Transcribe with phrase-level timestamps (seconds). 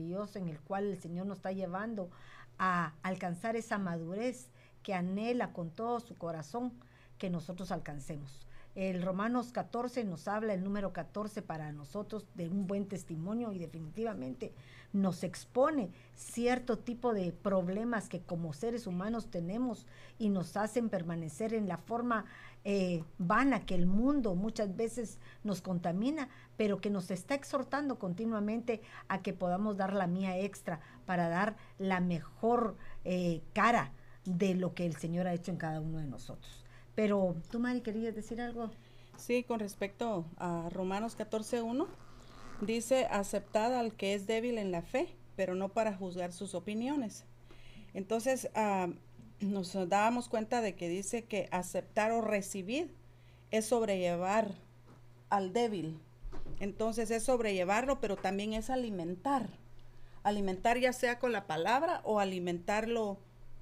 [0.00, 2.10] maravilloso en el cual el Señor nos está llevando
[2.58, 4.48] a alcanzar esa madurez
[4.82, 6.72] que anhela con todo su corazón
[7.18, 8.40] que nosotros alcancemos.
[8.76, 13.58] El Romanos 14 nos habla, el número 14 para nosotros, de un buen testimonio y
[13.58, 14.52] definitivamente
[14.92, 19.86] nos expone cierto tipo de problemas que como seres humanos tenemos
[20.18, 22.26] y nos hacen permanecer en la forma
[22.64, 28.82] eh, vana que el mundo muchas veces nos contamina, pero que nos está exhortando continuamente
[29.08, 33.92] a que podamos dar la mía extra para dar la mejor eh, cara
[34.24, 36.64] de lo que el Señor ha hecho en cada uno de nosotros.
[37.00, 38.70] Pero tú, Mari, ¿querías decir algo?
[39.16, 41.86] Sí, con respecto a Romanos 14.1,
[42.60, 47.24] dice, aceptad al que es débil en la fe, pero no para juzgar sus opiniones.
[47.94, 48.88] Entonces, ah,
[49.40, 52.94] nos dábamos cuenta de que dice que aceptar o recibir
[53.50, 54.52] es sobrellevar
[55.30, 55.98] al débil.
[56.58, 59.48] Entonces es sobrellevarlo, pero también es alimentar.
[60.22, 63.16] Alimentar ya sea con la palabra o alimentarlo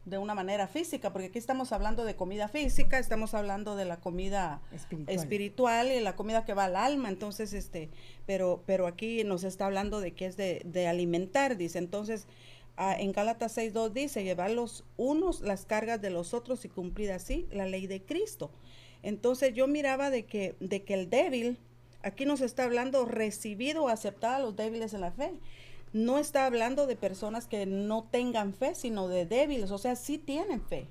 [0.09, 3.99] de una manera física, porque aquí estamos hablando de comida física, estamos hablando de la
[3.99, 4.61] comida
[5.07, 7.91] espiritual, y la comida que va al alma, entonces, este,
[8.27, 12.27] pero, pero aquí nos está hablando de que es de, de alimentar, dice, entonces,
[12.77, 17.13] ah, en Gálatas 6.2 dice, llevar los unos las cargas de los otros y cumplir
[17.13, 18.51] así la ley de Cristo.
[19.03, 21.59] Entonces yo miraba de que, de que el débil,
[22.03, 25.33] aquí nos está hablando recibido o aceptado a los débiles en la fe
[25.93, 30.19] no está hablando de personas que no tengan fe, sino de débiles, o sea, sí
[30.19, 30.87] tienen fe,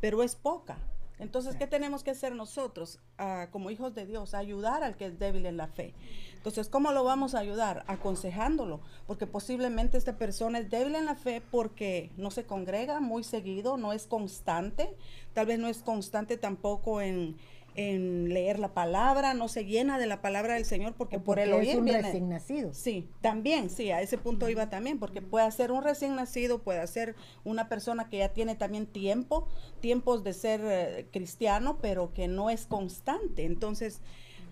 [0.00, 0.78] pero es poca.
[1.20, 4.32] Entonces, ¿qué tenemos que hacer nosotros ah, como hijos de Dios?
[4.32, 5.92] Ayudar al que es débil en la fe.
[6.34, 7.84] Entonces, ¿cómo lo vamos a ayudar?
[7.86, 13.22] Aconsejándolo, porque posiblemente esta persona es débil en la fe porque no se congrega muy
[13.22, 14.96] seguido, no es constante,
[15.34, 17.36] tal vez no es constante tampoco en,
[17.74, 21.52] en leer la palabra, no se llena de la palabra del Señor porque, por el
[21.52, 22.74] oír es un viene, recién nacido.
[22.74, 26.86] Sí, también, sí, a ese punto iba también, porque puede ser un recién nacido, puede
[26.86, 29.46] ser una persona que ya tiene también tiempo,
[29.80, 33.44] tiempos de ser eh, cristiano, pero que no es constante.
[33.44, 34.00] Entonces,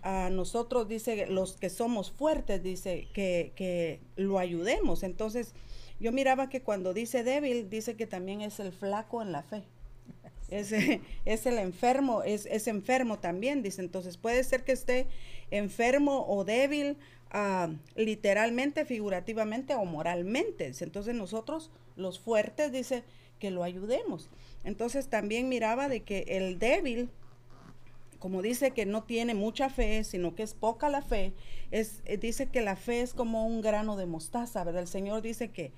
[0.03, 5.03] a nosotros dice, los que somos fuertes, dice, que, que lo ayudemos.
[5.03, 5.55] Entonces,
[5.99, 9.65] yo miraba que cuando dice débil, dice que también es el flaco en la fe
[10.51, 10.73] es,
[11.25, 13.83] es el enfermo, es, es, enfermo también, dice.
[13.83, 15.07] Entonces puede ser que esté
[15.51, 16.97] enfermo o débil,
[17.31, 20.73] ah, literalmente, figurativamente o moralmente.
[20.81, 23.05] Entonces nosotros, los fuertes, dice,
[23.39, 24.29] que lo ayudemos.
[24.65, 27.09] Entonces también miraba de que el débil,
[28.19, 31.33] como dice que no tiene mucha fe, sino que es poca la fe,
[31.71, 34.83] es, eh, dice que la fe es como un grano de mostaza, ¿verdad?
[34.83, 35.73] El Señor dice que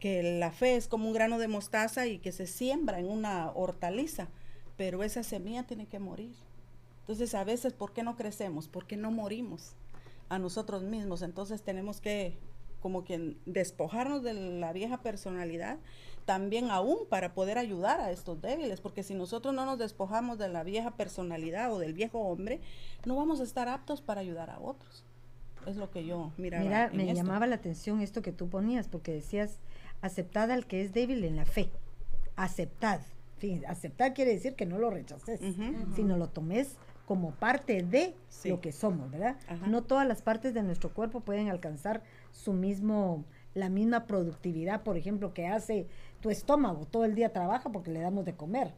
[0.00, 3.50] que, la fe es como un grano de mostaza y que se siembra en una
[3.52, 4.28] hortaliza,
[4.76, 6.34] pero esa semilla tiene que morir.
[7.00, 8.68] Entonces a veces, ¿por qué no crecemos?
[8.68, 9.74] Porque no morimos
[10.28, 11.22] a nosotros mismos.
[11.22, 12.36] Entonces tenemos que
[12.80, 15.78] como que despojarnos de la vieja personalidad,
[16.24, 20.48] también aún para poder ayudar a estos débiles, porque si nosotros no nos despojamos de
[20.48, 22.60] la vieja personalidad o del viejo hombre,
[23.04, 25.04] no vamos a estar aptos para ayudar a otros.
[25.66, 26.64] Es lo que yo miraba.
[26.64, 29.58] Mira, me llamaba la atención esto que tú ponías, porque decías,
[30.00, 31.70] aceptad al que es débil en la fe.
[32.36, 33.00] Aceptad.
[33.38, 35.40] Fíjense, aceptar quiere decir que no lo rechaces,
[35.96, 38.14] sino lo tomes como parte de
[38.44, 39.36] lo que somos, ¿verdad?
[39.66, 43.24] No todas las partes de nuestro cuerpo pueden alcanzar su mismo,
[43.54, 45.88] la misma productividad, por ejemplo, que hace
[46.20, 48.72] tu estómago, todo el día trabaja porque le damos de comer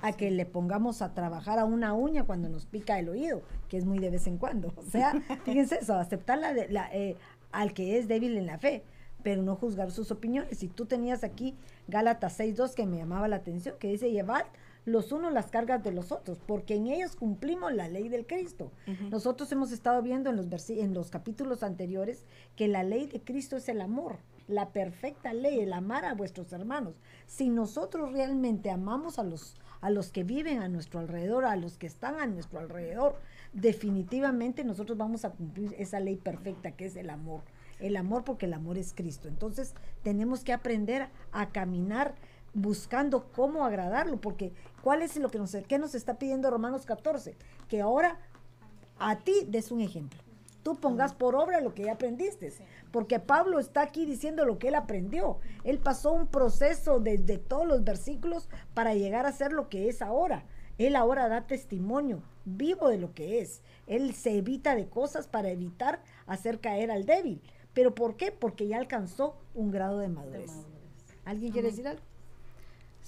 [0.00, 3.76] a que le pongamos a trabajar a una uña cuando nos pica el oído, que
[3.76, 4.72] es muy de vez en cuando.
[4.76, 5.14] O sea,
[5.44, 7.16] fíjense eso, aceptar la, la eh,
[7.52, 8.84] al que es débil en la fe,
[9.22, 10.62] pero no juzgar sus opiniones.
[10.62, 11.54] Y tú tenías aquí
[11.88, 14.46] Gálatas 6.2 que me llamaba la atención, que dice llevar
[14.88, 18.72] los unos las cargas de los otros, porque en ellos cumplimos la ley del Cristo.
[19.10, 22.24] Nosotros hemos estado viendo en los, en los capítulos anteriores
[22.56, 26.52] que la ley de Cristo es el amor, la perfecta ley, el amar a vuestros
[26.52, 26.94] hermanos.
[27.26, 31.76] Si nosotros realmente amamos a los, a los que viven a nuestro alrededor, a los
[31.76, 33.16] que están a nuestro alrededor,
[33.52, 37.42] definitivamente nosotros vamos a cumplir esa ley perfecta que es el amor.
[37.78, 39.28] El amor porque el amor es Cristo.
[39.28, 42.14] Entonces tenemos que aprender a caminar
[42.54, 44.52] buscando cómo agradarlo, porque
[44.82, 47.36] ¿cuál es lo que nos, qué nos está pidiendo Romanos 14?
[47.68, 48.18] Que ahora
[48.98, 50.18] a ti des un ejemplo.
[50.62, 52.52] Tú pongas por obra lo que ya aprendiste.
[52.90, 55.38] Porque Pablo está aquí diciendo lo que él aprendió.
[55.64, 60.02] Él pasó un proceso desde todos los versículos para llegar a ser lo que es
[60.02, 60.44] ahora.
[60.76, 63.62] Él ahora da testimonio vivo de lo que es.
[63.86, 67.40] Él se evita de cosas para evitar hacer caer al débil.
[67.72, 68.32] ¿Pero por qué?
[68.32, 70.52] Porque ya alcanzó un grado de madurez.
[71.24, 72.02] ¿Alguien quiere decir algo?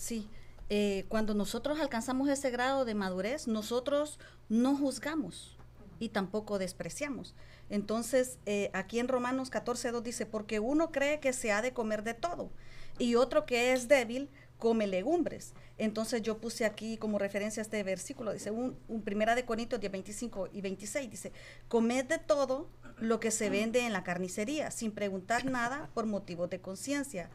[0.00, 0.30] Sí,
[0.70, 4.18] eh, cuando nosotros alcanzamos ese grado de madurez, nosotros
[4.48, 5.58] no juzgamos
[5.98, 7.34] y tampoco despreciamos.
[7.68, 11.74] Entonces, eh, aquí en Romanos 14, 2 dice, porque uno cree que se ha de
[11.74, 12.50] comer de todo
[12.98, 15.52] y otro que es débil come legumbres.
[15.76, 20.48] Entonces yo puse aquí como referencia este versículo, dice un, primera de Corintios 10, 25
[20.50, 21.32] y 26, dice,
[21.68, 26.46] comed de todo lo que se vende en la carnicería, sin preguntar nada por motivo
[26.46, 27.28] de conciencia,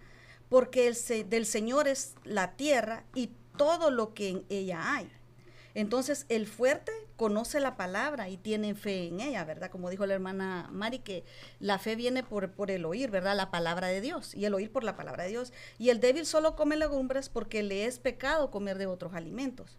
[0.49, 5.09] porque el, del Señor es la tierra y todo lo que en ella hay.
[5.73, 9.69] Entonces el fuerte conoce la palabra y tiene fe en ella, ¿verdad?
[9.69, 11.25] Como dijo la hermana Mari, que
[11.59, 13.35] la fe viene por, por el oír, ¿verdad?
[13.35, 15.51] La palabra de Dios y el oír por la palabra de Dios.
[15.77, 19.77] Y el débil solo come legumbres porque le es pecado comer de otros alimentos.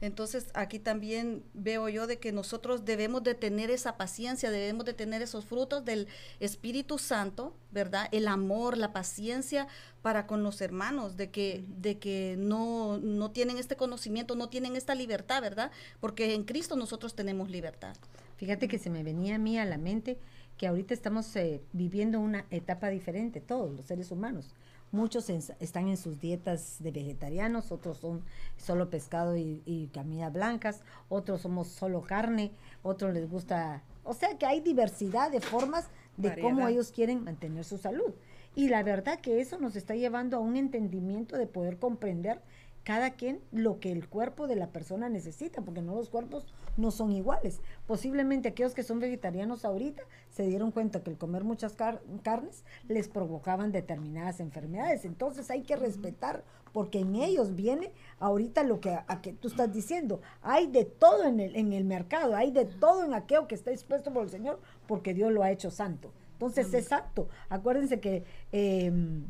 [0.00, 4.94] Entonces aquí también veo yo de que nosotros debemos de tener esa paciencia, debemos de
[4.94, 6.08] tener esos frutos del
[6.40, 8.08] Espíritu Santo, ¿verdad?
[8.10, 9.68] El amor, la paciencia
[10.00, 14.74] para con los hermanos, de que, de que no, no tienen este conocimiento, no tienen
[14.74, 15.70] esta libertad, ¿verdad?
[16.00, 17.94] Porque en Cristo nosotros tenemos libertad.
[18.36, 20.18] Fíjate que se me venía a mí a la mente
[20.56, 24.54] que ahorita estamos eh, viviendo una etapa diferente, todos los seres humanos.
[24.92, 28.24] Muchos están en sus dietas de vegetarianos, otros son
[28.56, 29.90] solo pescado y, y
[30.32, 32.50] blancas, otros somos solo carne,
[32.82, 37.64] otros les gusta, o sea que hay diversidad de formas de cómo ellos quieren mantener
[37.64, 38.12] su salud.
[38.56, 42.42] Y la verdad que eso nos está llevando a un entendimiento de poder comprender
[42.84, 46.46] cada quien lo que el cuerpo de la persona necesita, porque no los cuerpos
[46.76, 47.60] no son iguales.
[47.86, 53.08] Posiblemente aquellos que son vegetarianos ahorita se dieron cuenta que el comer muchas carnes les
[53.08, 55.04] provocaban determinadas enfermedades.
[55.04, 56.42] Entonces hay que respetar,
[56.72, 60.20] porque en ellos viene ahorita lo que, a que tú estás diciendo.
[60.40, 63.70] Hay de todo en el, en el mercado, hay de todo en aquello que está
[63.70, 66.12] dispuesto por el Señor, porque Dios lo ha hecho santo.
[66.32, 67.28] Entonces, exacto.
[67.50, 68.24] Acuérdense que...
[68.52, 69.22] Eh,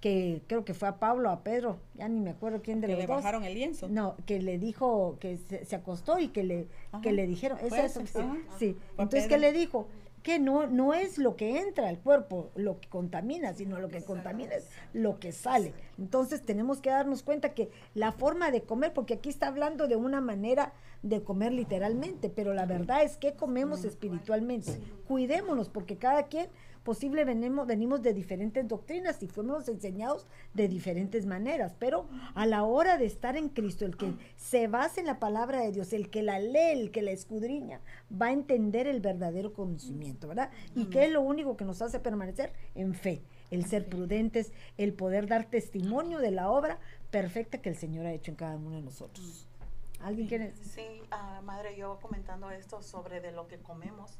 [0.00, 2.92] que creo que fue a Pablo, a Pedro, ya ni me acuerdo quién de que
[2.92, 3.88] los le bajaron el lienzo.
[3.88, 6.68] No, que le dijo que se, acostó y que le,
[7.02, 8.02] que le dijeron, ¿es eso?
[8.58, 8.76] Sí.
[8.90, 9.88] Entonces, ¿qué le dijo?
[10.22, 14.02] Que no, no es lo que entra al cuerpo lo que contamina, sino lo que
[14.02, 15.72] contamina es lo que sale.
[15.96, 19.96] Entonces tenemos que darnos cuenta que la forma de comer, porque aquí está hablando de
[19.96, 24.80] una manera de comer literalmente, pero la verdad es que comemos espiritualmente.
[25.06, 26.48] Cuidémonos, porque cada quien
[26.88, 32.64] posible venimos, venimos de diferentes doctrinas y fuimos enseñados de diferentes maneras, pero a la
[32.64, 36.08] hora de estar en Cristo, el que se basa en la palabra de Dios, el
[36.08, 37.80] que la lee, el que la escudriña,
[38.10, 40.50] va a entender el verdadero conocimiento, ¿verdad?
[40.74, 44.94] Y que es lo único que nos hace permanecer en fe, el ser prudentes, el
[44.94, 46.78] poder dar testimonio de la obra
[47.10, 49.47] perfecta que el Señor ha hecho en cada uno de nosotros.
[50.00, 50.54] ¿Alguien quiere?
[50.56, 54.18] Sí, ah, madre, yo comentando esto sobre de lo que comemos.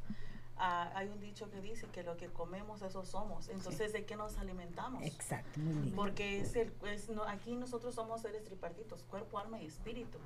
[0.57, 3.49] Ah, hay un dicho que dice que lo que comemos, eso somos.
[3.49, 5.05] Entonces, ¿de qué nos alimentamos?
[5.05, 5.61] Exacto,
[5.95, 6.73] Porque es el,
[7.15, 10.19] no, aquí nosotros somos seres tripartitos, cuerpo, alma y espíritu.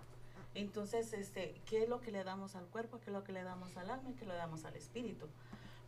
[0.55, 2.99] Entonces, este, ¿qué es lo que le damos al cuerpo?
[2.99, 4.11] ¿Qué es lo que le damos al alma?
[4.11, 5.27] ¿Y qué le damos al espíritu?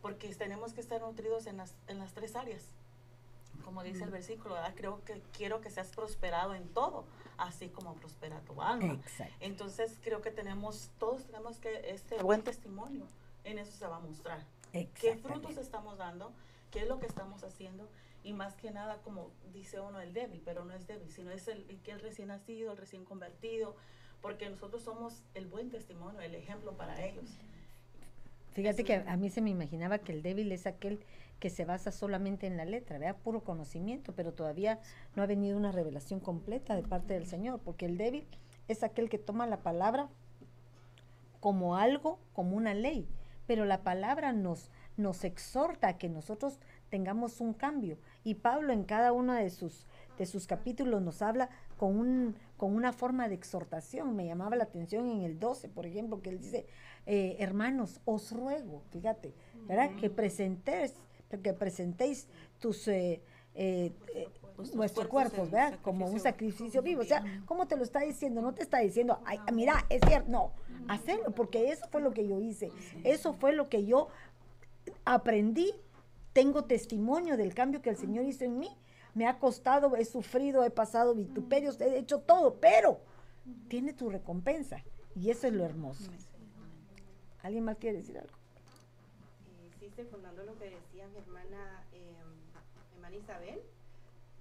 [0.01, 2.69] Porque tenemos que estar nutridos en las, en las tres áreas.
[3.63, 7.05] Como dice el versículo, creo que quiero que seas prosperado en todo,
[7.37, 8.93] así como prospera tu alma.
[8.93, 9.33] Exacto.
[9.39, 13.05] Entonces, creo que tenemos, todos tenemos que este buen testimonio
[13.43, 14.43] en eso se va a mostrar.
[14.71, 16.33] ¿Qué frutos estamos dando?
[16.71, 17.87] ¿Qué es lo que estamos haciendo?
[18.23, 21.47] Y más que nada, como dice uno, el débil, pero no es débil, sino es
[21.47, 23.75] el, que el recién nacido, el recién convertido,
[24.21, 27.29] porque nosotros somos el buen testimonio, el ejemplo para ellos.
[28.53, 30.99] Fíjate que a mí se me imaginaba que el débil es aquel
[31.39, 34.79] que se basa solamente en la letra, vea puro conocimiento, pero todavía
[35.15, 38.27] no ha venido una revelación completa de parte del Señor, porque el débil
[38.67, 40.09] es aquel que toma la palabra
[41.39, 43.07] como algo, como una ley,
[43.45, 47.97] pero la palabra nos, nos exhorta a que nosotros tengamos un cambio.
[48.23, 49.85] Y Pablo en cada uno de sus,
[50.17, 54.15] de sus capítulos nos habla con, un, con una forma de exhortación.
[54.15, 56.65] Me llamaba la atención en el 12, por ejemplo, que él dice,
[57.05, 59.33] eh, hermanos, os ruego, fíjate,
[59.67, 59.95] ¿verdad?
[59.97, 60.95] Que presentéis,
[61.29, 62.27] que presentéis
[62.59, 62.87] tus...
[62.87, 63.21] Eh,
[63.55, 63.91] eh,
[64.73, 65.79] nuestros cuerpos, ¿verdad?
[65.81, 67.01] Como un sacrificio vivo.
[67.01, 68.41] O sea, ¿cómo te lo está diciendo?
[68.41, 70.53] No te está diciendo, ay, mira, es cierto, no,
[70.87, 72.71] hacerlo, porque eso fue lo que yo hice,
[73.03, 74.07] eso fue lo que yo
[75.03, 75.73] aprendí,
[76.33, 78.69] tengo testimonio del cambio que el Señor hizo en mí,
[79.13, 82.99] me ha costado, he sufrido, he pasado vituperios, he hecho todo, pero
[83.67, 84.83] tiene tu recompensa
[85.15, 86.11] y eso es lo hermoso.
[87.41, 88.33] ¿Alguien más quiere decir algo?
[89.95, 92.15] Sí, secundando lo que decía mi hermana, eh,
[92.95, 93.61] hermana Isabel,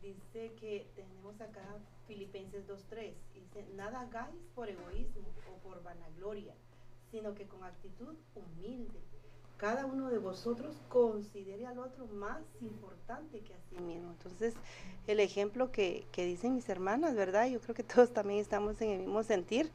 [0.02, 1.62] dice que tenemos acá
[2.08, 6.54] Filipenses 2.3, dice, nada hagáis por egoísmo o por vanagloria,
[7.12, 8.99] sino que con actitud humilde.
[9.56, 14.11] Cada uno de vosotros considere al otro más importante que a sí mismo.
[14.11, 14.54] Entonces,
[15.06, 17.46] el ejemplo que, que dicen mis hermanas, ¿verdad?
[17.46, 19.70] Yo creo que todos también estamos en el mismo sentir,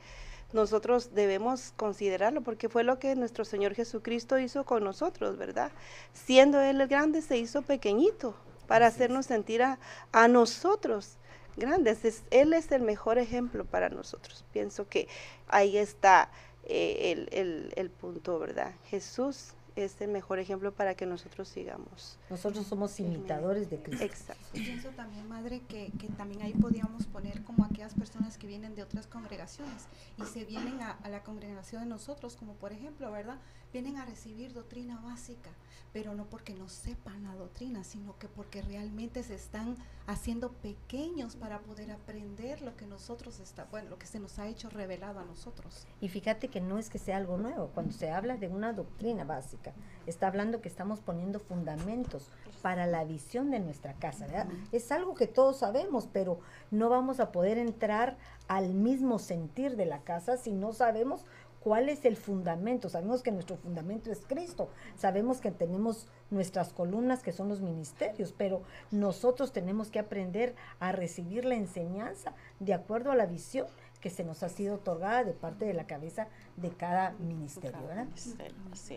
[0.53, 5.71] nosotros debemos considerarlo porque fue lo que nuestro Señor Jesucristo hizo con nosotros, ¿verdad?
[6.13, 8.35] Siendo Él el grande, se hizo pequeñito
[8.67, 9.79] para hacernos sentir a,
[10.11, 11.17] a nosotros
[11.57, 12.23] grandes.
[12.31, 14.43] él es el mejor ejemplo para nosotros.
[14.51, 15.07] Pienso que
[15.47, 16.31] ahí está
[16.65, 18.73] eh, el, el, el punto, ¿verdad?
[18.85, 19.53] Jesús
[19.83, 22.17] es el mejor ejemplo para que nosotros sigamos.
[22.29, 24.03] Nosotros somos imitadores de Cristo.
[24.03, 24.43] Exacto.
[24.53, 28.83] Pienso también, madre, que, que, también ahí podíamos poner como aquellas personas que vienen de
[28.83, 33.37] otras congregaciones y se vienen a, a la congregación de nosotros, como por ejemplo, ¿verdad?
[33.71, 35.49] Vienen a recibir doctrina básica
[35.93, 39.75] pero no porque no sepan la doctrina, sino que porque realmente se están
[40.07, 44.47] haciendo pequeños para poder aprender lo que nosotros está, bueno, lo que se nos ha
[44.47, 45.87] hecho revelado a nosotros.
[46.01, 49.23] Y fíjate que no es que sea algo nuevo, cuando se habla de una doctrina
[49.23, 49.73] básica,
[50.05, 52.29] está hablando que estamos poniendo fundamentos
[52.61, 54.47] para la visión de nuestra casa, ¿verdad?
[54.71, 56.39] Es algo que todos sabemos, pero
[56.71, 61.25] no vamos a poder entrar al mismo sentir de la casa si no sabemos
[61.61, 62.87] ¿Cuál es el fundamento?
[62.87, 68.33] Sabemos que nuestro fundamento es Cristo, sabemos que tenemos nuestras columnas que son los ministerios,
[68.37, 68.61] pero
[68.91, 73.67] nosotros tenemos que aprender a recibir la enseñanza de acuerdo a la visión
[73.99, 78.07] que se nos ha sido otorgada de parte de la cabeza de cada ministerio, ¿verdad?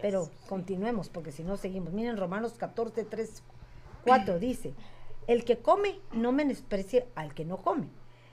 [0.01, 1.93] Pero continuemos, porque si no seguimos.
[1.93, 3.43] Miren, Romanos 14, 3,
[4.05, 4.75] 4 dice,
[5.27, 7.89] el que come no menosprecie al que no come,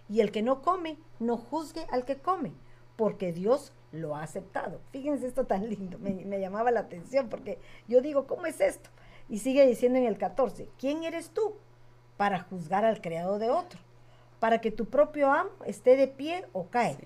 [0.08, 2.54] y el que no come no juzgue al que come,
[2.96, 4.82] porque Dios lo ha aceptado.
[4.92, 8.90] Fíjense esto tan lindo, me, llamaba la atención porque yo digo, ¿cómo es esto?
[9.28, 11.56] Y sigue diciendo en el 14, ¿quién eres tú
[12.18, 13.80] para juzgar al creado de otro?
[14.40, 16.98] Para que tu propio amo esté de pie o cae,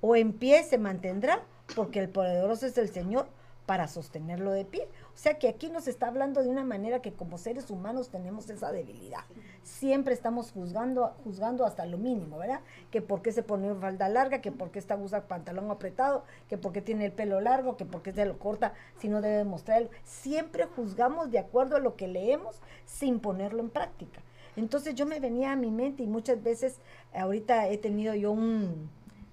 [0.00, 1.42] o en pie se mantendrá,
[1.74, 3.26] porque el poderoso es el Señor
[3.66, 4.88] para sostenerlo de pie.
[5.14, 8.48] O sea que aquí nos está hablando de una manera que como seres humanos tenemos
[8.48, 9.24] esa debilidad.
[9.64, 12.60] Siempre estamos juzgando, juzgando hasta lo mínimo, ¿verdad?
[12.90, 16.56] Que por qué se pone falda larga, que por qué está usa pantalón apretado, que
[16.56, 19.44] por qué tiene el pelo largo, que por qué se lo corta si no debe
[19.44, 19.90] mostrarlo.
[20.04, 24.20] Siempre juzgamos de acuerdo a lo que leemos sin ponerlo en práctica.
[24.54, 26.80] Entonces yo me venía a mi mente y muchas veces
[27.12, 28.88] ahorita he tenido yo un,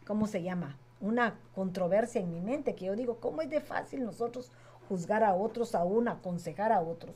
[0.05, 0.77] ¿cómo se llama?
[1.03, 4.51] Una controversia en mi mente que yo digo, ¿cómo es de fácil nosotros
[4.87, 7.15] juzgar a otros, aún aconsejar a otros.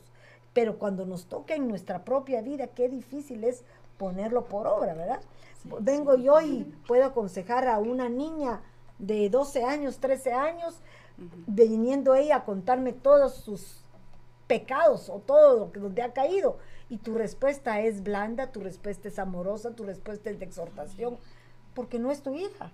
[0.52, 3.62] Pero cuando nos toca en nuestra propia vida, qué difícil es
[3.96, 5.20] ponerlo por obra, ¿verdad?
[5.80, 8.62] Vengo yo y puedo aconsejar a una niña
[8.98, 10.80] de 12 años, 13 años,
[11.46, 13.84] viniendo ella a contarme todos sus
[14.46, 16.58] pecados o todo lo que donde ha caído.
[16.88, 21.18] Y tu respuesta es blanda, tu respuesta es amorosa, tu respuesta es de exhortación,
[21.74, 22.72] porque no es tu hija.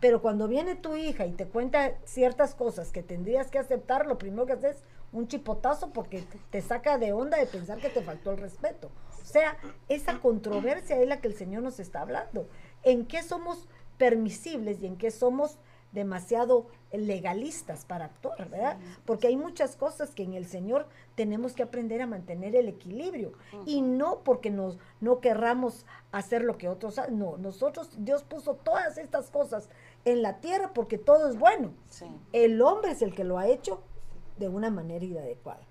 [0.00, 4.18] Pero cuando viene tu hija y te cuenta ciertas cosas que tendrías que aceptar, lo
[4.18, 8.02] primero que haces es un chipotazo porque te saca de onda de pensar que te
[8.02, 8.90] faltó el respeto.
[9.22, 9.56] O sea,
[9.88, 12.48] esa controversia es la que el Señor nos está hablando.
[12.82, 15.58] ¿En qué somos permisibles y en qué somos
[15.92, 18.78] demasiado legalistas para actuar, ¿verdad?
[19.04, 23.32] Porque hay muchas cosas que en el Señor tenemos que aprender a mantener el equilibrio
[23.64, 28.54] y no porque nos no querramos hacer lo que otros hacen, no, nosotros Dios puso
[28.54, 29.68] todas estas cosas
[30.04, 31.72] en la tierra porque todo es bueno.
[32.32, 33.82] El hombre es el que lo ha hecho
[34.38, 35.62] de una manera inadecuada.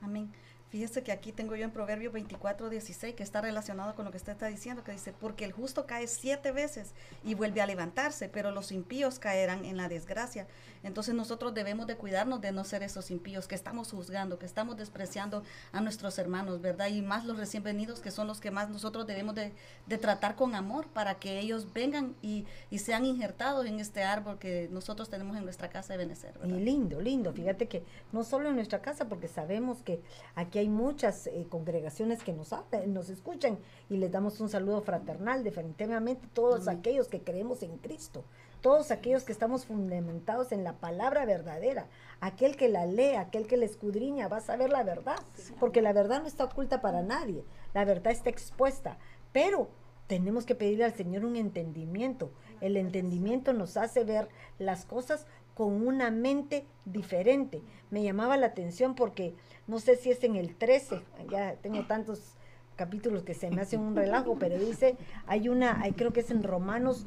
[0.00, 0.32] Amén.
[0.72, 4.16] Fíjese que aquí tengo yo en Proverbio 24, 16, que está relacionado con lo que
[4.16, 8.30] usted está diciendo, que dice, porque el justo cae siete veces y vuelve a levantarse,
[8.30, 10.46] pero los impíos caerán en la desgracia.
[10.82, 14.78] Entonces nosotros debemos de cuidarnos de no ser esos impíos que estamos juzgando, que estamos
[14.78, 16.88] despreciando a nuestros hermanos, ¿verdad?
[16.88, 19.52] Y más los recién venidos, que son los que más nosotros debemos de,
[19.98, 22.46] tratar con amor para que ellos vengan y,
[22.78, 26.32] sean injertados en este árbol que nosotros tenemos en nuestra casa de Benecer.
[26.42, 27.30] Y lindo, lindo.
[27.34, 30.00] Fíjate que no solo en nuestra casa, porque sabemos que
[30.34, 32.54] aquí hay muchas eh, congregaciones que nos,
[32.86, 38.24] nos escuchan y les damos un saludo fraternal, definitivamente todos aquellos que creemos en Cristo,
[38.60, 41.86] todos aquellos que estamos fundamentados en la palabra verdadera,
[42.20, 45.18] aquel que la lee, aquel que la escudriña, va a saber la verdad,
[45.58, 48.98] porque la verdad no está oculta para nadie, la verdad está expuesta,
[49.32, 49.68] pero
[50.06, 52.32] tenemos que pedirle al Señor un entendimiento.
[52.60, 54.28] El entendimiento nos hace ver
[54.58, 57.62] las cosas con una mente diferente.
[57.90, 59.34] Me llamaba la atención porque
[59.66, 62.34] no sé si es en el 13, ya tengo tantos
[62.76, 66.30] capítulos que se me hacen un relajo, pero dice, hay una, hay, creo que es
[66.30, 67.06] en Romanos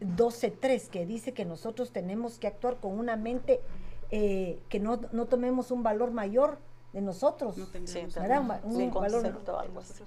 [0.00, 3.60] 12.3, que dice que nosotros tenemos que actuar con una mente
[4.10, 6.58] eh, que no, no, tomemos un valor mayor
[6.92, 7.98] de nosotros, no sí,
[8.64, 9.38] un, valor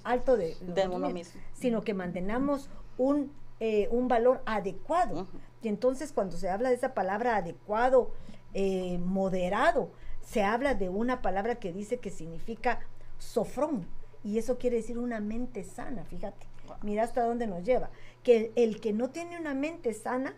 [0.03, 0.55] alto de,
[0.89, 5.27] uno mismo, sino que mantenamos un, eh, un valor adecuado.
[5.61, 8.11] Y entonces cuando se habla de esa palabra adecuado,
[8.53, 12.79] eh, moderado, se habla de una palabra que dice que significa
[13.17, 13.87] sofrón.
[14.23, 16.47] Y eso quiere decir una mente sana, fíjate.
[16.81, 17.89] Mira hasta dónde nos lleva.
[18.23, 20.35] Que el, que no tiene una mente sana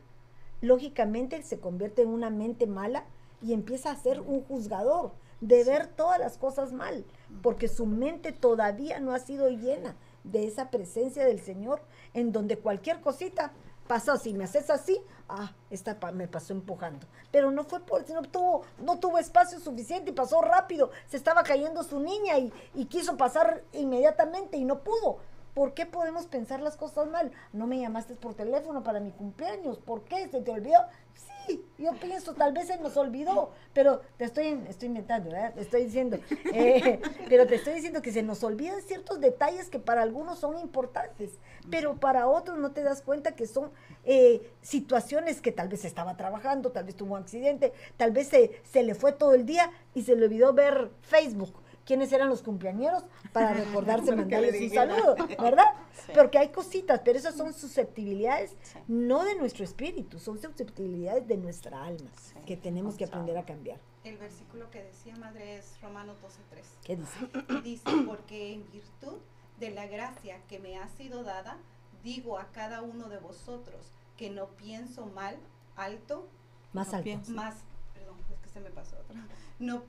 [0.61, 3.05] lógicamente se convierte en una mente mala
[3.41, 5.11] y empieza a ser un juzgador,
[5.41, 7.03] de ver todas las cosas mal,
[7.41, 11.81] porque su mente todavía no ha sido llena de esa presencia del Señor,
[12.13, 13.51] en donde cualquier cosita
[13.91, 17.05] pasó, si me haces así, ah, esta pa- me pasó empujando.
[17.29, 21.43] Pero no fue por, no tuvo, no tuvo espacio suficiente y pasó rápido, se estaba
[21.43, 25.17] cayendo su niña y, y quiso pasar inmediatamente y no pudo.
[25.53, 27.33] ¿Por qué podemos pensar las cosas mal?
[27.51, 29.77] No me llamaste por teléfono para mi cumpleaños.
[29.79, 30.29] ¿Por qué?
[30.29, 30.79] ¿Se te olvidó?
[31.13, 31.30] Sí,
[31.77, 35.53] yo pienso, tal vez se nos olvidó, pero te estoy, estoy inventando, ¿verdad?
[35.53, 36.17] Te estoy diciendo,
[36.53, 40.57] eh, pero te estoy diciendo que se nos olvidan ciertos detalles que para algunos son
[40.59, 41.31] importantes,
[41.69, 43.71] pero para otros no te das cuenta que son
[44.03, 48.61] eh, situaciones que tal vez estaba trabajando, tal vez tuvo un accidente, tal vez se,
[48.63, 51.53] se le fue todo el día y se le olvidó ver Facebook.
[51.91, 53.03] ¿Quiénes eran los cumpleañeros?
[53.33, 55.65] Para recordarse mandarles un saludo, ¿verdad?
[56.05, 56.13] Sí.
[56.15, 58.55] Porque hay cositas, pero esas son susceptibilidades
[58.87, 62.35] no de nuestro espíritu, son susceptibilidades de nuestra alma Sí.
[62.45, 63.77] que tenemos que aprender a cambiar.
[64.05, 66.63] El versículo que decía madre es Romanos 12:3.
[66.85, 67.19] ¿Qué dice?
[67.61, 69.17] Dice, porque en virtud
[69.59, 71.57] de la gracia que me ha sido dada,
[72.05, 75.35] digo a cada uno de vosotros que no pienso mal,
[75.75, 76.25] alto,
[76.71, 77.03] Más No alto.
[77.03, 77.33] pienso.
[77.33, 77.55] más,
[77.93, 79.19] perdón, es que se me pasó otra,
[79.59, 79.83] no,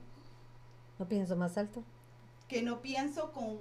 [0.99, 1.81] ¿No pienso más alto?
[2.47, 3.59] Que no pienso con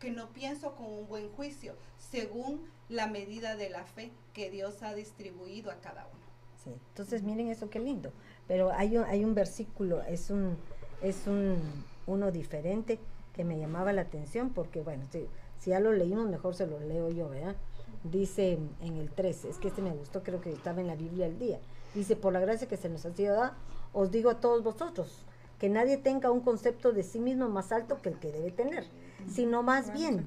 [0.00, 4.82] que no pienso con un buen juicio, según la medida de la fe que Dios
[4.82, 6.22] ha distribuido a cada uno.
[6.64, 6.70] Sí.
[6.88, 8.12] Entonces, miren eso qué lindo.
[8.48, 10.56] Pero hay un, hay un versículo, es un,
[11.02, 12.98] es un uno diferente
[13.32, 15.28] que me llamaba la atención porque, bueno, si,
[15.70, 17.54] ya lo leímos, mejor se lo leo yo, ¿verdad?
[18.02, 21.26] Dice en el 13, es que este me gustó, creo que estaba en la Biblia
[21.26, 21.60] al día.
[21.94, 23.56] Dice, por la gracia que se nos ha sido dada,
[23.92, 25.24] os digo a todos vosotros,
[25.62, 28.84] que nadie tenga un concepto de sí mismo más alto que el que debe tener,
[29.28, 30.26] sino más bien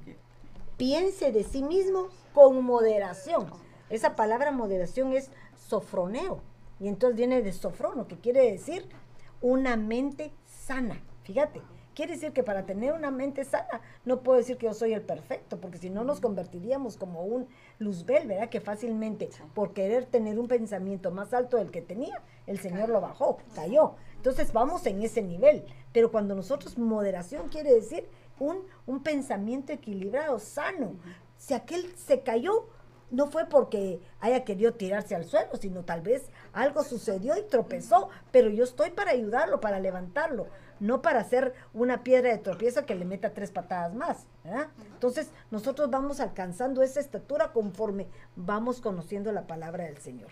[0.78, 3.48] piense de sí mismo con moderación.
[3.90, 5.30] Esa palabra moderación es
[5.68, 6.40] sofroneo.
[6.80, 8.88] Y entonces viene de sofrono, que quiere decir
[9.42, 11.02] una mente sana.
[11.24, 11.62] Fíjate,
[11.96, 15.02] quiere decir que para tener una mente sana, no puedo decir que yo soy el
[15.02, 17.48] perfecto, porque si no nos convertiríamos como un
[17.80, 18.50] Luzbel, ¿verdad?
[18.50, 23.02] Que fácilmente, por querer tener un pensamiento más alto del que tenía, el Señor lo
[23.02, 23.96] bajó, cayó.
[24.18, 25.66] Entonces vamos en ese nivel.
[25.94, 28.08] Pero cuando nosotros moderación quiere decir
[28.40, 30.96] un, un pensamiento equilibrado, sano.
[31.38, 32.68] Si aquel se cayó,
[33.12, 38.10] no fue porque haya querido tirarse al suelo, sino tal vez algo sucedió y tropezó,
[38.32, 40.48] pero yo estoy para ayudarlo, para levantarlo,
[40.80, 44.26] no para hacer una piedra de tropiezo que le meta tres patadas más.
[44.44, 44.68] ¿verdad?
[44.94, 50.30] Entonces nosotros vamos alcanzando esa estatura conforme vamos conociendo la palabra del Señor.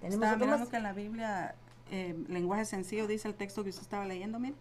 [0.00, 1.54] ¿Tenemos mirando que en la Biblia,
[1.90, 4.54] eh, lenguaje sencillo, dice el texto que usted estaba leyendo, mire,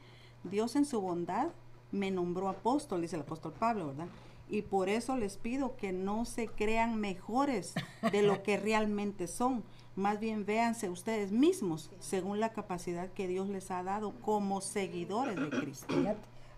[0.44, 1.50] Dios en su bondad
[1.92, 4.08] me nombró apóstol, dice el apóstol Pablo, ¿verdad?
[4.50, 7.74] Y por eso les pido que no se crean mejores
[8.12, 9.64] de lo que realmente son.
[9.98, 15.36] Más bien véanse ustedes mismos según la capacidad que Dios les ha dado como seguidores
[15.36, 15.88] de Cristo.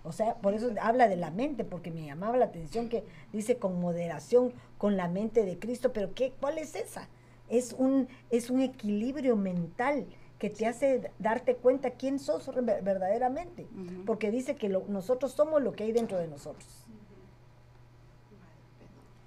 [0.04, 3.58] O sea, por eso habla de la mente, porque me llamaba la atención que dice
[3.58, 7.08] con moderación, con la mente de Cristo, pero ¿qué, ¿cuál es esa?
[7.50, 10.06] Es un, es un equilibrio mental
[10.38, 13.68] que te hace darte cuenta quién sos verdaderamente,
[14.06, 16.86] porque dice que lo- nosotros somos lo que hay dentro de nosotros.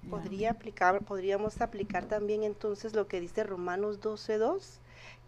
[0.09, 4.79] Podría aplicar, podríamos aplicar también entonces lo que dice Romanos 12.2,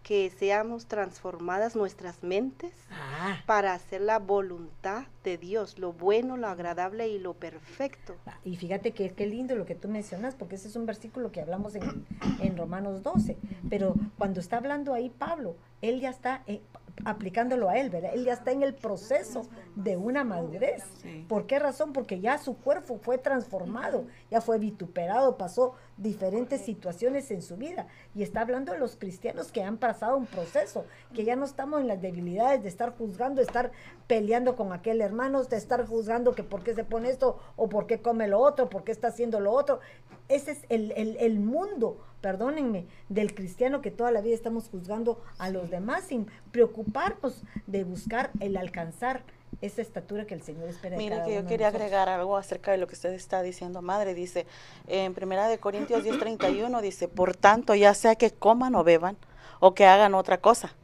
[0.02, 6.46] que seamos transformadas nuestras mentes Ah, para hacer la voluntad de Dios, lo bueno, lo
[6.46, 8.14] agradable y lo perfecto.
[8.44, 11.40] y fíjate que qué lindo lo que tú mencionas, porque ese es un versículo que
[11.40, 12.06] hablamos en,
[12.40, 13.36] en Romanos 12,
[13.68, 16.60] pero cuando está hablando ahí Pablo, él ya está eh,
[17.04, 18.12] aplicándolo a él, ¿verdad?
[18.14, 19.42] Él ya está en el proceso
[19.74, 20.82] de una madurez.
[21.02, 21.24] Sí.
[21.28, 21.92] ¿Por qué razón?
[21.92, 27.86] Porque ya su cuerpo fue transformado, ya fue vituperado, pasó diferentes situaciones en su vida.
[28.14, 31.80] Y está hablando de los cristianos que han pasado un proceso, que ya no estamos
[31.80, 33.72] en las debilidades de estar juzgando, de estar
[34.06, 37.86] peleando con aquel hermano, de estar juzgando que por qué se pone esto o por
[37.86, 39.80] qué come lo otro, por qué está haciendo lo otro.
[40.28, 45.22] Ese es el, el- el mundo, perdónenme, del cristiano que toda la vida estamos juzgando
[45.38, 49.22] a los demás sin preocuparnos de buscar el alcanzar
[49.60, 52.36] esa estatura que el Señor espera de Mira cada que yo uno quería agregar algo
[52.36, 54.14] acerca de lo que usted está diciendo, madre.
[54.14, 54.44] Dice,
[54.88, 59.16] en Primera de Corintios 10:31 dice, por tanto, ya sea que coman o beban
[59.60, 60.74] o que hagan otra cosa,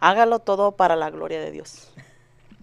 [0.00, 1.94] hágalo todo para la gloria de Dios.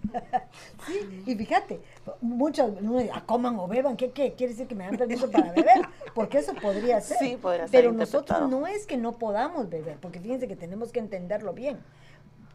[0.86, 1.82] Sí, y fíjate,
[2.22, 4.34] muchos no, ah, coman o beban, ¿qué, ¿qué?
[4.34, 5.82] Quiere decir que me dan permiso para beber,
[6.14, 7.18] porque eso podría ser.
[7.18, 10.92] Sí, podría ser Pero nosotros no es que no podamos beber, porque fíjense que tenemos
[10.92, 11.78] que entenderlo bien.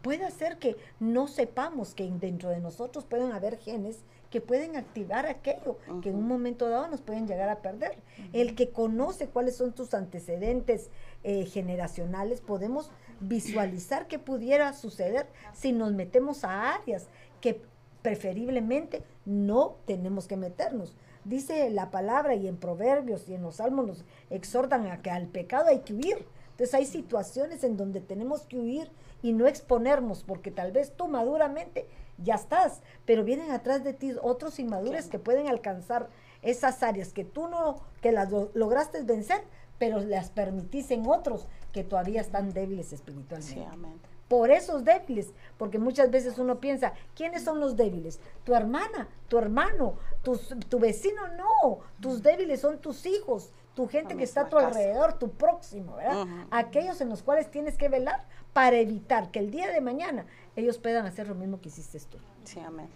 [0.02, 3.98] puede ser que no sepamos que dentro de nosotros pueden haber genes
[4.30, 7.98] que pueden activar aquello que en un momento dado nos pueden llegar a perder.
[8.32, 10.88] El que conoce cuáles son tus antecedentes
[11.22, 17.08] eh, generacionales, podemos visualizar qué pudiera suceder si nos metemos a áreas
[17.42, 17.60] que
[18.00, 20.94] preferiblemente no tenemos que meternos.
[21.24, 25.26] Dice la palabra y en proverbios y en los salmos nos exhortan a que al
[25.26, 26.26] pecado hay que huir.
[26.52, 28.90] Entonces hay situaciones en donde tenemos que huir
[29.22, 31.86] y no exponernos porque tal vez tú maduramente
[32.18, 36.08] ya estás, pero vienen atrás de ti otros inmadures que pueden alcanzar
[36.42, 39.42] esas áreas que tú no, que las lograste vencer,
[39.78, 44.11] pero las permitís en otros que todavía están débiles espiritualmente.
[44.32, 48.18] Por esos débiles, porque muchas veces uno piensa, ¿quiénes son los débiles?
[48.44, 54.24] Tu hermana, tu hermano, tu vecino, no, tus débiles son tus hijos, tu gente que
[54.24, 56.26] está a tu alrededor, tu próximo, ¿verdad?
[56.50, 60.24] Aquellos en los cuales tienes que velar para evitar que el día de mañana
[60.56, 62.16] ellos puedan hacer lo mismo que hiciste tú.
[62.44, 62.88] Sí, amén.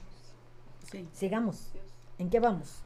[0.90, 1.06] Sí.
[1.12, 1.70] Sigamos.
[2.16, 2.82] ¿En qué vamos?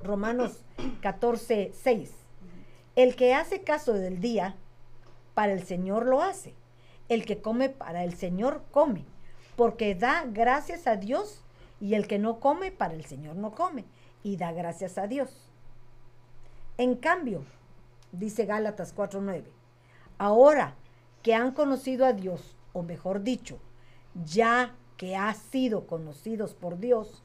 [0.00, 0.62] Romanos
[1.02, 2.12] 14, 6.
[2.94, 4.54] El que hace caso del día,
[5.34, 6.54] para el Señor lo hace.
[7.08, 9.04] El que come para el Señor come,
[9.56, 11.42] porque da gracias a Dios,
[11.80, 13.84] y el que no come para el Señor no come,
[14.22, 15.50] y da gracias a Dios.
[16.76, 17.44] En cambio,
[18.12, 19.44] dice Gálatas 4:9,
[20.18, 20.74] ahora
[21.22, 23.58] que han conocido a Dios, o mejor dicho,
[24.24, 27.22] ya que ha sido conocidos por Dios,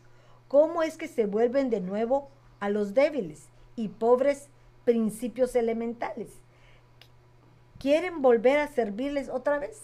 [0.47, 4.49] ¿cómo es que se vuelven de nuevo a los débiles y pobres
[4.85, 6.42] principios elementales?
[7.83, 9.81] ¿Quieren volver a servirles otra vez?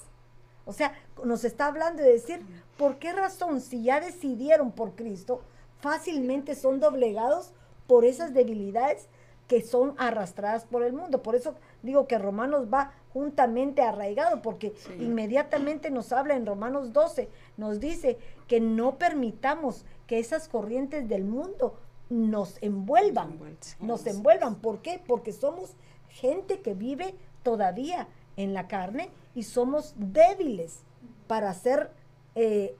[0.63, 0.93] O sea,
[1.25, 2.39] nos está hablando de decir,
[2.77, 5.41] ¿por qué razón si ya decidieron por Cristo,
[5.81, 7.51] fácilmente son doblegados
[7.87, 9.09] por esas debilidades
[9.49, 11.21] que son arrastradas por el mundo?
[11.21, 17.27] Por eso digo que Romanos va juntamente arraigado, porque inmediatamente nos habla en Romanos 12,
[17.57, 21.77] nos dice que no permitamos que esas corrientes del mundo
[22.09, 23.37] nos envuelvan,
[23.81, 24.55] nos envuelvan.
[24.55, 25.03] ¿Por qué?
[25.05, 25.75] Porque somos
[26.07, 30.79] gente que vive todavía en la carne y somos débiles
[31.27, 31.91] para ser
[32.35, 32.75] eh,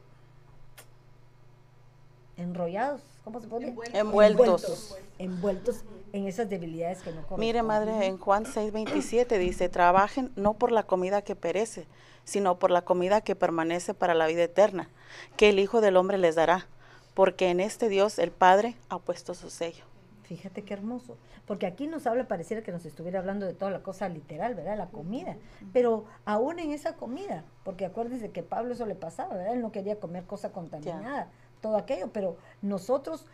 [2.38, 3.76] enrollados, ¿cómo se puede?
[3.94, 4.98] Envueltos.
[5.18, 7.48] Envueltos en esas debilidades que no corresponden.
[7.48, 11.86] Mire, madre, en Juan 6:27 dice, trabajen no por la comida que perece,
[12.24, 14.90] sino por la comida que permanece para la vida eterna,
[15.36, 16.68] que el Hijo del Hombre les dará,
[17.14, 19.89] porque en este Dios el Padre ha puesto su sello.
[20.30, 23.82] Fíjate qué hermoso, porque aquí nos habla, pareciera que nos estuviera hablando de toda la
[23.82, 24.78] cosa literal, ¿verdad?
[24.78, 25.38] La comida,
[25.74, 29.56] pero aún en esa comida, porque acuérdense que Pablo eso le pasaba, ¿verdad?
[29.56, 33.26] Él no quería comer cosa contaminada, todo aquello, pero nosotros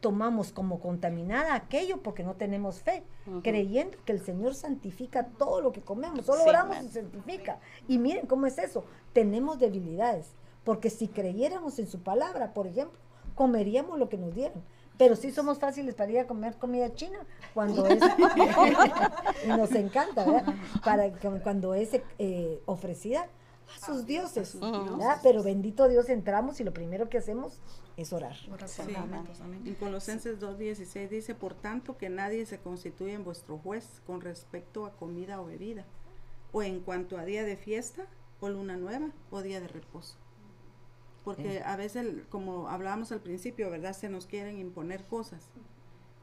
[0.00, 3.04] tomamos como contaminada aquello porque no tenemos fe,
[3.44, 7.60] creyendo que el Señor santifica todo lo que comemos, solo oramos y santifica.
[7.86, 12.98] Y miren cómo es eso, tenemos debilidades, porque si creyéramos en su palabra, por ejemplo,
[13.36, 14.64] comeríamos lo que nos dieran.
[14.98, 17.18] Pero sí somos fáciles para ir a comer comida china
[17.54, 18.02] cuando es
[19.44, 20.54] y nos encanta, ¿verdad?
[20.84, 21.10] Para
[21.42, 23.28] cuando es eh, ofrecida
[23.76, 24.58] a sus dioses,
[25.22, 27.60] Pero bendito Dios entramos y lo primero que hacemos
[27.96, 28.36] es orar.
[29.64, 34.86] En Colosenses 2.16 dice, por tanto que nadie se constituye en vuestro juez con respecto
[34.86, 35.84] a comida o bebida,
[36.52, 38.06] o en cuanto a día de fiesta,
[38.40, 40.16] o luna nueva, o día de reposo.
[41.34, 43.92] Porque a veces, como hablábamos al principio, ¿verdad?
[43.92, 45.50] Se nos quieren imponer cosas.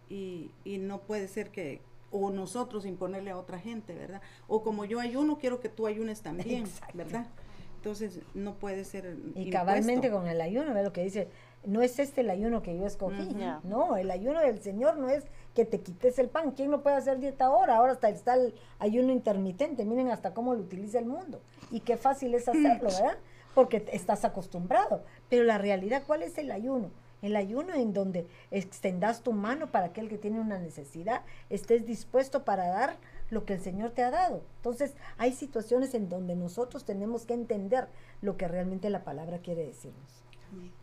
[0.09, 4.21] Y, y no puede ser que, o nosotros imponerle a otra gente, ¿verdad?
[4.47, 6.65] O como yo ayuno, quiero que tú ayunes también,
[6.95, 7.27] ¿verdad?
[7.75, 9.15] Entonces no puede ser.
[9.35, 10.85] Y cabalmente con el ayuno, ¿verdad?
[10.85, 11.27] Lo que dice,
[11.65, 13.37] no es este el ayuno que yo escogí.
[13.63, 16.49] No, el ayuno del Señor no es que te quites el pan.
[16.49, 17.75] ¿Quién no puede hacer dieta ahora?
[17.75, 19.85] Ahora hasta está el ayuno intermitente.
[19.85, 21.41] Miren hasta cómo lo utiliza el mundo.
[21.69, 23.19] Y qué fácil es hacerlo, ¿verdad?
[23.55, 25.03] Porque estás acostumbrado.
[25.29, 26.91] Pero la realidad, ¿cuál es el ayuno?
[27.23, 32.45] El ayuno en donde extendas tu mano para aquel que tiene una necesidad, estés dispuesto
[32.45, 32.97] para dar
[33.31, 34.43] lo que el Señor te ha dado.
[34.57, 37.87] Entonces, hay situaciones en donde nosotros tenemos que entender
[38.21, 40.23] lo que realmente la palabra quiere decirnos.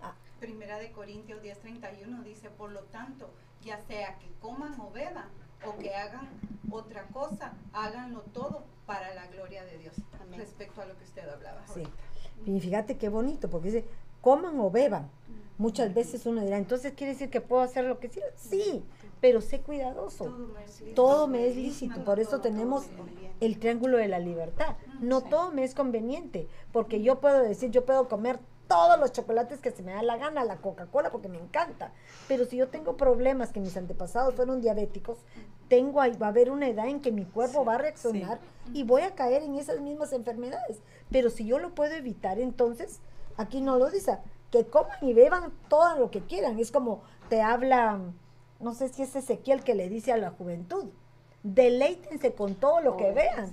[0.01, 0.15] Ah.
[0.41, 3.31] Primera de Corintios 10:31 dice, por lo tanto,
[3.61, 5.29] ya sea que coman o beban
[5.65, 6.29] o que hagan
[6.69, 9.95] otra cosa, háganlo todo para la gloria de Dios.
[10.37, 11.65] Respecto a lo que usted hablaba.
[11.69, 11.85] Sí.
[12.47, 13.85] Y fíjate qué bonito, porque dice,
[14.21, 15.11] coman o beban.
[15.59, 18.29] Muchas veces uno dirá, entonces quiere decir que puedo hacer lo que quiera.
[18.37, 18.83] Sí,
[19.21, 20.35] pero sé cuidadoso.
[20.95, 22.05] Todo me es lícito.
[22.05, 22.87] Por eso tenemos
[23.41, 24.77] el triángulo de la libertad.
[25.01, 28.41] No todo me es conveniente, porque yo puedo decir, yo puedo comer
[28.73, 31.93] todos los chocolates que se me da la gana, la Coca-Cola, porque me encanta.
[32.27, 35.19] Pero si yo tengo problemas que mis antepasados fueron diabéticos,
[35.69, 38.39] tengo ahí, va a haber una edad en que mi cuerpo va a reaccionar
[38.73, 40.81] y voy a caer en esas mismas enfermedades.
[41.11, 43.01] Pero si yo lo puedo evitar, entonces,
[43.37, 44.19] aquí no lo dice,
[44.51, 46.59] que coman y beban todo lo que quieran.
[46.59, 48.01] Es como te habla,
[48.59, 50.87] no sé si es Ezequiel que le dice a la juventud,
[51.43, 53.53] deleítense con todo lo que vean.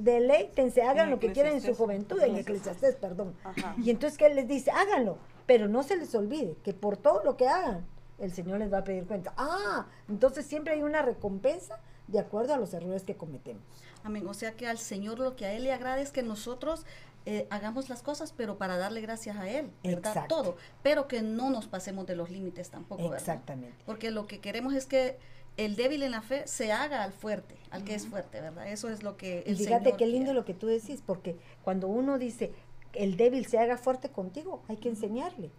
[0.00, 3.34] Deleítense, hagan En lo que quieran en su juventud, en Eclesiastés, perdón.
[3.44, 3.74] Ajá.
[3.78, 4.70] Y entonces, ¿qué les dice?
[4.70, 7.86] Háganlo, pero no se les olvide que por todo lo que hagan,
[8.18, 9.32] el Señor les va a pedir cuenta.
[9.36, 13.62] Ah, entonces siempre hay una recompensa de acuerdo a los errores que cometemos.
[14.02, 14.26] Amén.
[14.26, 16.86] O sea que al Señor lo que a Él le agrada es que nosotros
[17.26, 20.12] eh, hagamos las cosas, pero para darle gracias a Él, ¿verdad?
[20.12, 20.34] Exacto.
[20.34, 20.56] Todo.
[20.82, 23.18] Pero que no nos pasemos de los límites tampoco, ¿verdad?
[23.18, 23.76] Exactamente.
[23.86, 25.18] Porque lo que queremos es que
[25.56, 28.68] el débil en la fe se haga al fuerte, al que es fuerte, ¿verdad?
[28.68, 30.38] Eso es lo que Y el fíjate Señor qué lindo quiere.
[30.40, 32.52] lo que tú decís, porque cuando uno dice
[32.94, 35.50] el débil se haga fuerte contigo, hay que enseñarle.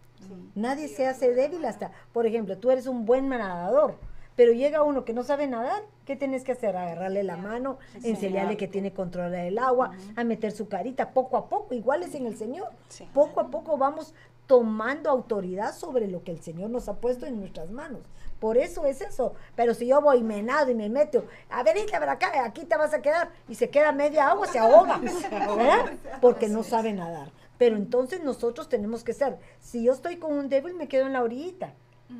[0.54, 3.96] Nadie se hace débil hasta, por ejemplo, tú eres un buen nadador,
[4.36, 6.76] pero llega uno que no sabe nadar, ¿qué tienes que hacer?
[6.76, 11.48] Agarrarle la mano, enseñarle que tiene control del agua, a meter su carita poco a
[11.48, 12.68] poco, igual es en el Señor.
[12.88, 13.06] Sí.
[13.12, 14.14] Poco a poco vamos
[14.46, 18.02] tomando autoridad sobre lo que el Señor nos ha puesto en nuestras manos.
[18.42, 19.34] Por eso es eso.
[19.54, 22.44] Pero si yo voy y me nado y me meto, a ver, venite para acá,
[22.44, 24.98] aquí te vas a quedar, y se queda media agua, se ahoga,
[25.30, 25.92] ¿verdad?
[26.20, 27.30] Porque no sabe nadar.
[27.56, 31.12] Pero entonces nosotros tenemos que ser, si yo estoy con un débil, me quedo en
[31.12, 31.74] la orillita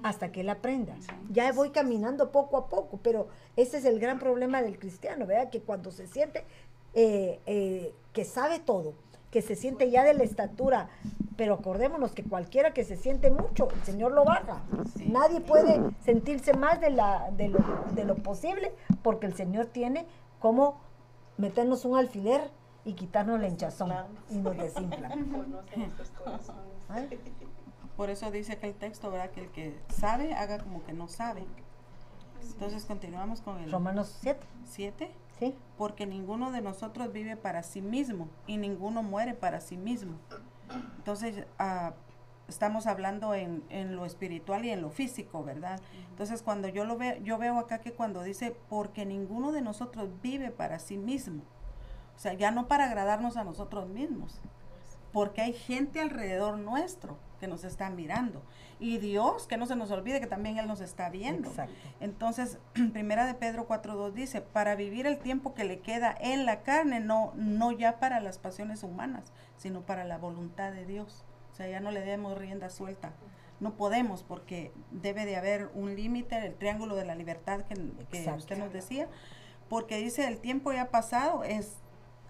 [0.04, 0.94] hasta que él aprenda.
[1.32, 5.50] Ya voy caminando poco a poco, pero ese es el gran problema del cristiano, ¿verdad?
[5.50, 6.44] Que cuando se siente
[6.94, 8.94] eh, eh, que sabe todo,
[9.32, 10.90] que se siente ya de la estatura,
[11.36, 14.62] pero acordémonos que cualquiera que se siente mucho, el Señor lo baja.
[15.06, 17.58] Nadie puede sentirse más de, la, de, lo,
[17.94, 20.06] de lo posible porque el Señor tiene
[20.38, 20.76] como
[21.38, 22.50] meternos un alfiler
[22.84, 23.90] y quitarnos la hinchazón
[24.28, 25.08] y nos desinfla.
[26.90, 27.18] ¿Ay?
[27.96, 29.30] Por eso dice que el texto, ¿verdad?
[29.30, 31.44] Que el que sabe haga como que no sabe.
[32.42, 35.10] Entonces continuamos con el Romanos 7, 7.
[35.42, 35.56] ¿Sí?
[35.76, 40.18] Porque ninguno de nosotros vive para sí mismo y ninguno muere para sí mismo.
[40.98, 41.94] Entonces, ah,
[42.46, 45.80] estamos hablando en, en lo espiritual y en lo físico, ¿verdad?
[46.10, 50.08] Entonces, cuando yo lo veo, yo veo acá que cuando dice, porque ninguno de nosotros
[50.22, 51.42] vive para sí mismo,
[52.14, 54.40] o sea, ya no para agradarnos a nosotros mismos,
[55.12, 58.40] porque hay gente alrededor nuestro que nos está mirando.
[58.78, 61.48] Y Dios, que no se nos olvide que también Él nos está viendo.
[61.48, 61.74] Exacto.
[61.98, 62.58] Entonces,
[62.92, 67.00] primera de Pedro 4.2 dice, para vivir el tiempo que le queda en la carne,
[67.00, 71.24] no, no ya para las pasiones humanas, sino para la voluntad de Dios.
[71.50, 73.10] O sea, ya no le demos rienda suelta.
[73.58, 77.74] No podemos porque debe de haber un límite, el triángulo de la libertad que,
[78.12, 79.08] que usted nos decía,
[79.68, 81.81] porque dice, el tiempo ya pasado es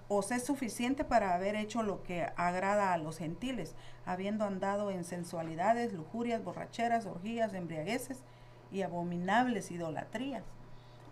[0.08, 5.04] os es suficiente para haber hecho lo que agrada a los gentiles, habiendo andado en
[5.04, 8.22] sensualidades, lujurias, borracheras, orgías, embriagueces
[8.70, 10.44] y abominables idolatrías.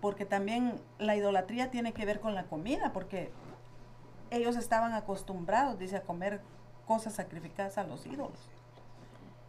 [0.01, 3.31] Porque también la idolatría tiene que ver con la comida, porque
[4.31, 6.41] ellos estaban acostumbrados, dice, a comer
[6.87, 8.49] cosas sacrificadas a los ídolos.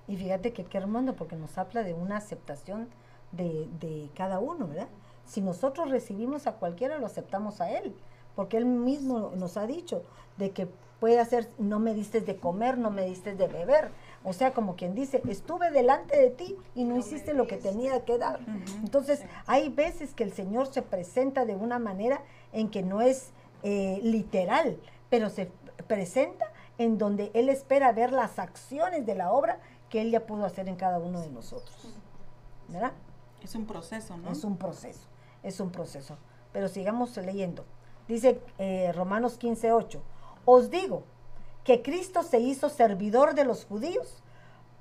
[0.07, 2.89] Y fíjate que qué hermoso, porque nos habla de una aceptación
[3.31, 4.89] de, de cada uno, ¿verdad?
[5.25, 7.95] Si nosotros recibimos a cualquiera, lo aceptamos a él,
[8.35, 10.03] porque él mismo nos ha dicho
[10.37, 10.67] de que
[10.99, 13.89] puede hacer, no me diste de comer, no me diste de beber.
[14.23, 18.05] O sea, como quien dice, estuve delante de ti y no hiciste lo que tenía
[18.05, 18.39] que dar.
[18.83, 22.21] Entonces, hay veces que el Señor se presenta de una manera
[22.53, 23.31] en que no es
[23.63, 24.77] eh, literal,
[25.09, 25.51] pero se
[25.87, 26.45] presenta
[26.77, 30.69] en donde Él espera ver las acciones de la obra que Él ya pudo hacer
[30.69, 31.95] en cada uno de nosotros.
[32.67, 32.93] ¿Verdad?
[33.41, 34.31] Es un proceso, ¿no?
[34.31, 35.07] Es un proceso,
[35.41, 36.17] es un proceso.
[36.53, 37.65] Pero sigamos leyendo.
[38.11, 40.01] Dice eh, Romanos 15, 8.
[40.43, 41.03] Os digo
[41.63, 44.21] que Cristo se hizo servidor de los judíos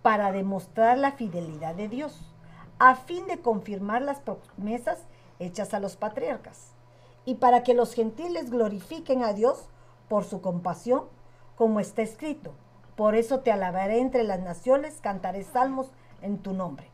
[0.03, 2.35] para demostrar la fidelidad de Dios,
[2.81, 4.99] a fin de confirmar las promesas
[5.39, 6.73] hechas a los patriarcas,
[7.25, 9.69] y para que los gentiles glorifiquen a Dios
[10.09, 11.05] por su compasión,
[11.55, 12.51] como está escrito.
[12.97, 16.91] Por eso te alabaré entre las naciones, cantaré salmos en tu nombre.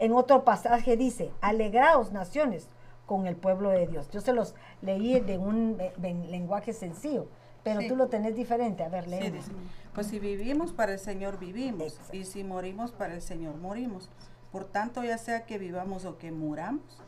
[0.00, 2.68] En otro pasaje dice, alegraos naciones
[3.10, 4.08] con el pueblo de Dios.
[4.10, 7.26] Yo se los leí de un en lenguaje sencillo,
[7.64, 7.88] pero Sí.
[7.88, 8.84] tú lo tenés diferente.
[8.84, 9.34] A ver, Sí, léelo.
[9.34, 9.50] dice,
[9.92, 12.16] pues si vivimos para el Señor vivimos Exacto.
[12.16, 14.08] y si morimos para el Señor morimos.
[14.52, 17.02] Por tanto, ya sea que vivamos o que muramos,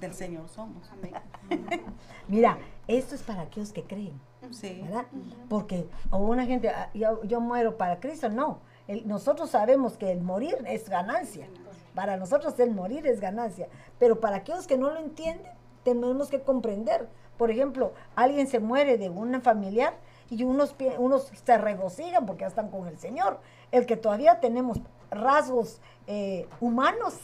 [0.00, 0.90] del Señor somos.
[2.28, 2.56] Mira,
[2.88, 4.18] esto es para aquellos que creen,
[4.52, 4.80] Sí.
[4.82, 5.04] ¿verdad?
[5.50, 8.60] Porque o una gente, ah, yo, yo muero para Cristo, no.
[8.88, 11.46] El- nosotros sabemos que el morir es ganancia.
[11.94, 13.68] Para nosotros el morir es ganancia.
[13.98, 15.52] Pero para aquellos que no lo entienden,
[15.84, 17.08] tenemos que comprender.
[17.36, 19.94] Por ejemplo, alguien se muere de un familiar
[20.30, 23.40] y unos, unos se regocijan porque ya están con el Señor.
[23.70, 27.14] el que todavía tenemos rasgos eh, humanos,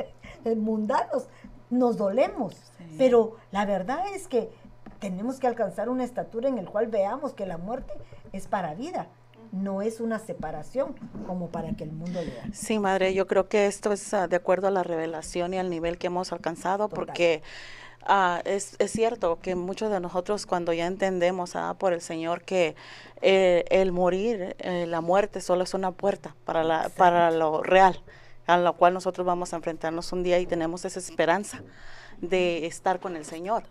[0.56, 1.28] mundanos,
[1.70, 2.72] nos dolemos.
[2.98, 4.50] Pero la verdad es que
[4.98, 7.92] tenemos que alcanzar una estatura en el cual veamos que la muerte
[8.32, 9.08] es para vida
[9.52, 10.94] no es una separación
[11.26, 12.44] como para que el mundo lo vea.
[12.52, 15.70] Sí, madre, yo creo que esto es ah, de acuerdo a la revelación y al
[15.70, 17.42] nivel que hemos alcanzado, porque
[18.02, 22.42] ah, es, es, cierto que muchos de nosotros cuando ya entendemos ah, por el Señor
[22.42, 22.76] que
[23.22, 28.00] eh, el morir, eh, la muerte solo es una puerta para, la, para lo real,
[28.46, 31.62] a lo cual nosotros vamos a enfrentarnos un día y tenemos esa esperanza
[32.20, 33.64] de estar con el Señor.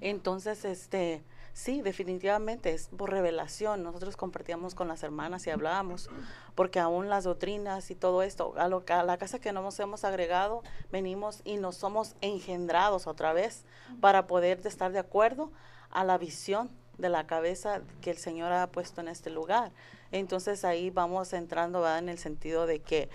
[0.00, 1.22] Entonces, este,
[1.62, 3.82] Sí, definitivamente es por revelación.
[3.82, 6.08] Nosotros compartíamos con las hermanas y hablábamos,
[6.54, 10.04] porque aún las doctrinas y todo esto, a, lo, a la casa que nos hemos
[10.04, 13.66] agregado, venimos y nos somos engendrados otra vez
[14.00, 15.52] para poder estar de acuerdo
[15.90, 19.70] a la visión de la cabeza que el Señor ha puesto en este lugar.
[20.12, 23.10] Entonces ahí vamos entrando en el sentido de que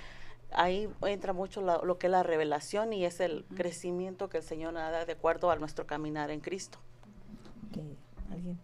[0.51, 4.75] ahí entra mucho lo que es la revelación y es el crecimiento que el Señor
[4.75, 6.77] da de acuerdo a nuestro caminar en Cristo.
[8.31, 8.59] ¿Alguien?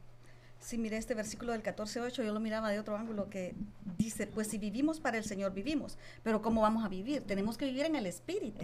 [0.61, 3.55] Sí, mire este versículo del 14.8, yo lo miraba de otro ángulo que
[3.97, 7.25] dice, pues si vivimos para el Señor, vivimos, pero ¿cómo vamos a vivir?
[7.25, 8.63] Tenemos que vivir en el Espíritu,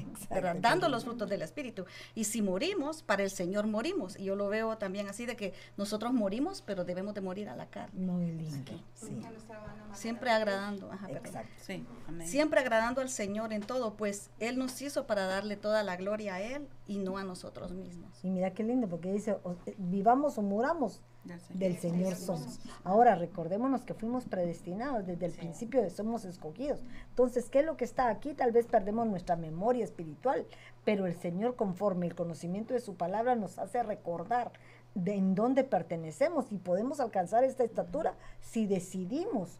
[0.61, 1.85] dando los frutos del Espíritu.
[2.13, 4.17] Y si morimos, para el Señor morimos.
[4.17, 7.55] Y yo lo veo también así de que nosotros morimos, pero debemos de morir a
[7.55, 7.99] la carne.
[7.99, 8.71] Muy lindo.
[8.93, 9.19] Sí.
[9.93, 10.91] Siempre agradando.
[12.23, 16.35] Siempre agradando al Señor en todo, pues Él nos hizo para darle toda la gloria
[16.35, 18.23] a Él y no a nosotros mismos.
[18.23, 21.01] Y mira qué lindo, porque dice, eh, vivamos o muramos
[21.49, 22.59] del Señor somos.
[22.83, 26.79] Ahora recordémonos que fuimos predestinados desde el principio de somos escogidos.
[27.09, 28.33] Entonces, ¿qué es lo que está aquí?
[28.33, 30.45] Tal vez perdemos nuestra memoria espiritual,
[30.85, 34.51] pero el Señor conforme el conocimiento de su palabra nos hace recordar
[34.95, 39.59] de en dónde pertenecemos y podemos alcanzar esta estatura si decidimos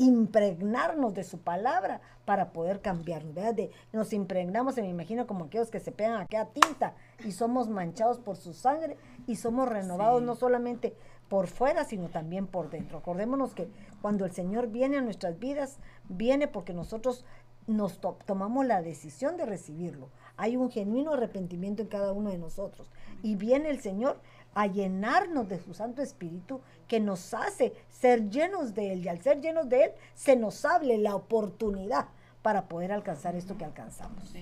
[0.00, 3.34] impregnarnos de su palabra para poder cambiarnos.
[3.34, 7.32] De, nos impregnamos, se me imagino como aquellos que se pegan a aquella tinta y
[7.32, 10.96] somos manchados por su sangre y somos renovados no solamente
[11.28, 12.96] por fuera, sino también por dentro.
[12.96, 13.68] Acordémonos que
[14.00, 17.26] cuando el Señor viene a nuestras vidas, viene porque nosotros
[17.66, 20.08] nos tomamos la decisión de recibirlo.
[20.38, 22.90] Hay un genuino arrepentimiento en cada uno de nosotros.
[23.22, 24.18] Y viene el Señor
[24.54, 29.04] a llenarnos de su Santo Espíritu que nos hace ser llenos de Él.
[29.04, 32.08] Y al ser llenos de Él, se nos hable la oportunidad
[32.42, 34.34] para poder alcanzar esto que alcanzamos.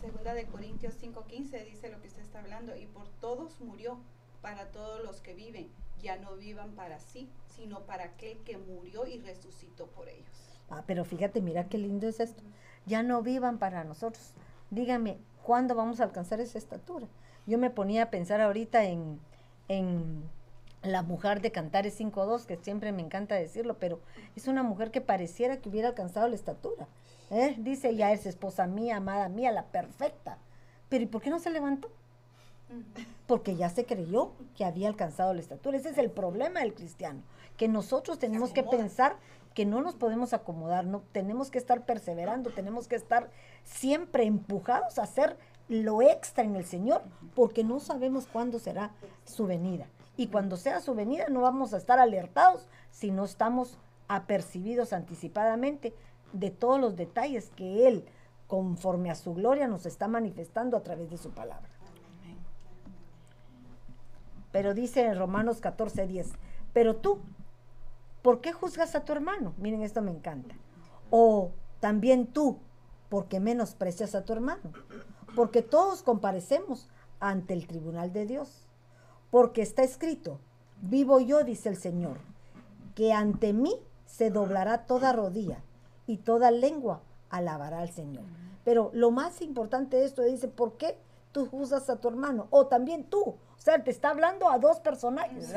[0.00, 3.98] Segunda de Corintios 5:15 dice lo que usted está hablando, y por todos murió,
[4.42, 5.68] para todos los que viven,
[6.02, 10.60] ya no vivan para sí, sino para aquel que murió y resucitó por ellos.
[10.70, 12.42] Ah, pero fíjate, mira qué lindo es esto.
[12.86, 14.32] Ya no vivan para nosotros.
[14.70, 17.06] Dígame, ¿cuándo vamos a alcanzar esa estatura?
[17.46, 19.20] Yo me ponía a pensar ahorita en,
[19.68, 20.28] en
[20.82, 24.00] la mujer de Cantares 5.2, que siempre me encanta decirlo, pero
[24.36, 26.86] es una mujer que pareciera que hubiera alcanzado la estatura.
[27.30, 27.56] ¿eh?
[27.58, 30.38] Dice, ya es esposa mía, amada mía, la perfecta.
[30.88, 31.90] Pero ¿y por qué no se levantó?
[33.26, 35.76] Porque ya se creyó que había alcanzado la estatura.
[35.76, 37.22] Ese es el problema del cristiano,
[37.56, 39.16] que nosotros tenemos que pensar
[39.54, 43.30] que no nos podemos acomodar, no tenemos que estar perseverando, tenemos que estar
[43.64, 47.02] siempre empujados a hacer lo extra en el Señor,
[47.34, 48.92] porque no sabemos cuándo será
[49.24, 49.86] su venida.
[50.16, 55.94] Y cuando sea su venida no vamos a estar alertados si no estamos apercibidos anticipadamente
[56.32, 58.04] de todos los detalles que Él,
[58.46, 61.68] conforme a su gloria, nos está manifestando a través de su palabra.
[64.52, 66.30] Pero dice en Romanos 14, 10,
[66.72, 67.20] pero tú,
[68.22, 69.52] ¿por qué juzgas a tu hermano?
[69.58, 70.54] Miren, esto me encanta.
[71.10, 71.50] O
[71.80, 72.58] también tú,
[73.08, 74.72] ¿por qué menosprecias a tu hermano?
[75.36, 76.88] Porque todos comparecemos
[77.20, 78.66] ante el tribunal de Dios.
[79.30, 80.40] Porque está escrito,
[80.80, 82.18] vivo yo, dice el Señor,
[82.94, 85.62] que ante mí se doblará toda rodilla
[86.06, 88.24] y toda lengua alabará al Señor.
[88.64, 90.98] Pero lo más importante de esto dice, ¿por qué
[91.32, 92.46] tú juzgas a tu hermano?
[92.50, 93.20] O también tú.
[93.20, 95.54] O sea, te está hablando a dos personajes,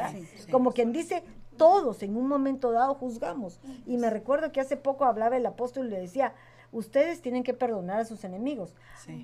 [0.51, 1.23] Como quien dice,
[1.57, 3.59] todos en un momento dado juzgamos.
[3.85, 6.33] Y me recuerdo que hace poco hablaba el apóstol y le decía,
[6.71, 8.75] ustedes tienen que perdonar a sus enemigos.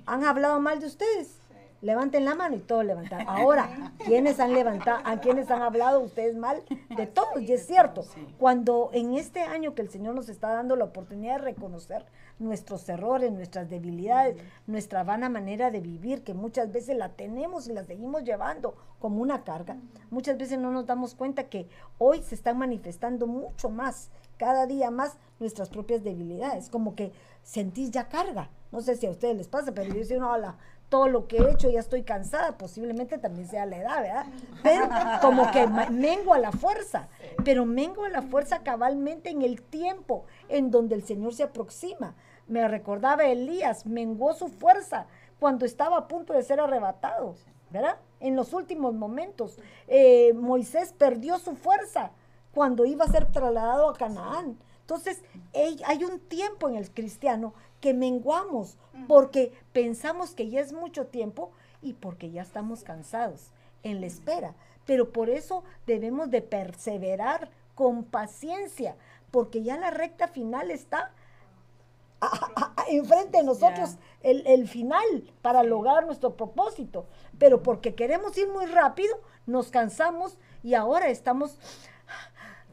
[0.06, 1.40] Han hablado mal de ustedes.
[1.82, 3.28] Levanten la mano y todos levantaron.
[3.28, 6.62] Ahora, ¿quiénes han levantado, a quiénes han hablado ustedes mal?
[6.96, 8.04] De todos, y es cierto,
[8.38, 12.06] cuando en este año que el Señor nos está dando la oportunidad de reconocer
[12.38, 17.72] nuestros errores, nuestras debilidades, nuestra vana manera de vivir, que muchas veces la tenemos y
[17.72, 19.76] la seguimos llevando como una carga,
[20.10, 24.90] muchas veces no nos damos cuenta que hoy se están manifestando mucho más cada día
[24.90, 27.12] más nuestras propias debilidades, como que
[27.42, 28.50] sentís ya carga.
[28.72, 30.56] No sé si a ustedes les pasa, pero yo decía, no, la,
[30.88, 34.26] todo lo que he hecho ya estoy cansada, posiblemente también sea la edad, ¿verdad?
[34.62, 34.88] Pero
[35.20, 37.08] como que mengua la fuerza,
[37.44, 42.14] pero mengua la fuerza cabalmente en el tiempo en donde el Señor se aproxima.
[42.46, 45.06] Me recordaba Elías, menguó su fuerza
[45.40, 47.34] cuando estaba a punto de ser arrebatado,
[47.70, 47.96] ¿verdad?
[48.20, 49.58] En los últimos momentos.
[49.88, 52.12] Eh, Moisés perdió su fuerza
[52.56, 54.56] cuando iba a ser trasladado a Canaán.
[54.80, 55.20] Entonces,
[55.84, 57.52] hay un tiempo en el cristiano
[57.82, 58.78] que menguamos
[59.08, 61.50] porque pensamos que ya es mucho tiempo
[61.82, 63.50] y porque ya estamos cansados
[63.82, 64.54] en la espera.
[64.86, 68.96] Pero por eso debemos de perseverar con paciencia,
[69.30, 71.12] porque ya la recta final está
[72.22, 75.04] a- a- a- enfrente de nosotros el, el final
[75.42, 77.04] para lograr nuestro propósito.
[77.38, 81.58] Pero porque queremos ir muy rápido, nos cansamos y ahora estamos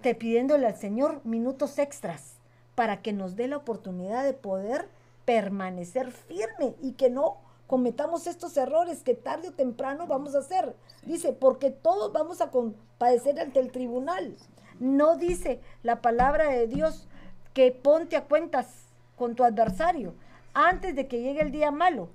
[0.04, 2.36] te pidiéndole al Señor minutos extras
[2.76, 4.90] para que nos dé la oportunidad de poder
[5.26, 7.38] permanecer firme y que no
[7.68, 10.76] cometamos estos errores que tarde o temprano vamos a hacer.
[11.04, 14.36] Dice, porque todos vamos a compadecer ante el tribunal.
[14.80, 17.08] No dice la palabra de Dios
[17.54, 18.68] que ponte a cuentas
[19.16, 20.14] con tu adversario
[20.54, 22.10] antes de que llegue el día malo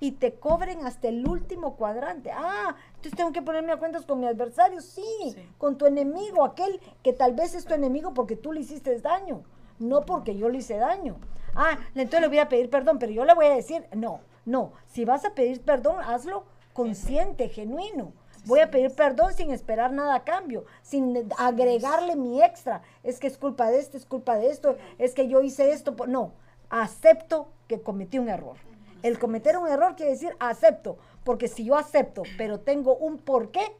[0.00, 2.30] y te cobren hasta el último cuadrante.
[2.32, 5.48] Ah, entonces tengo que ponerme a cuentas con mi adversario, sí, Sí.
[5.58, 9.42] con tu enemigo, aquel que tal vez es tu enemigo porque tú le hiciste daño,
[9.78, 11.16] no porque yo le hice daño.
[11.54, 14.72] Ah, entonces le voy a pedir perdón, pero yo le voy a decir, no, no,
[14.86, 18.12] si vas a pedir perdón, hazlo consciente, genuino.
[18.46, 22.80] Voy a pedir perdón sin esperar nada a cambio, sin agregarle mi extra.
[23.02, 25.94] Es que es culpa de esto, es culpa de esto, es que yo hice esto.
[25.94, 26.08] por-".
[26.08, 26.32] No,
[26.70, 28.56] acepto que cometí un error.
[29.02, 33.72] El cometer un error quiere decir acepto, porque si yo acepto, pero tengo un porqué,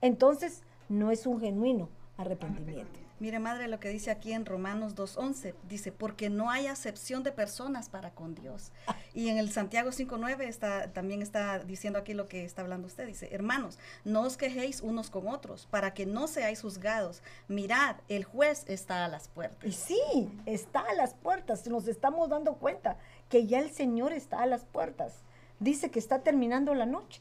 [0.00, 3.04] entonces no es un genuino arrepentimiento.
[3.20, 7.30] Mire, madre, lo que dice aquí en Romanos 2.11, dice, porque no hay acepción de
[7.30, 8.72] personas para con Dios.
[9.14, 13.06] Y en el Santiago 5.9 está, también está diciendo aquí lo que está hablando usted.
[13.06, 17.22] Dice, hermanos, no os quejéis unos con otros, para que no seáis juzgados.
[17.46, 19.74] Mirad, el juez está a las Y puertas.
[19.74, 22.98] sí, está a las puertas, nos estamos dando cuenta
[23.28, 25.22] que ya el Señor está a las puertas.
[25.60, 27.20] Dice que está terminando la noche.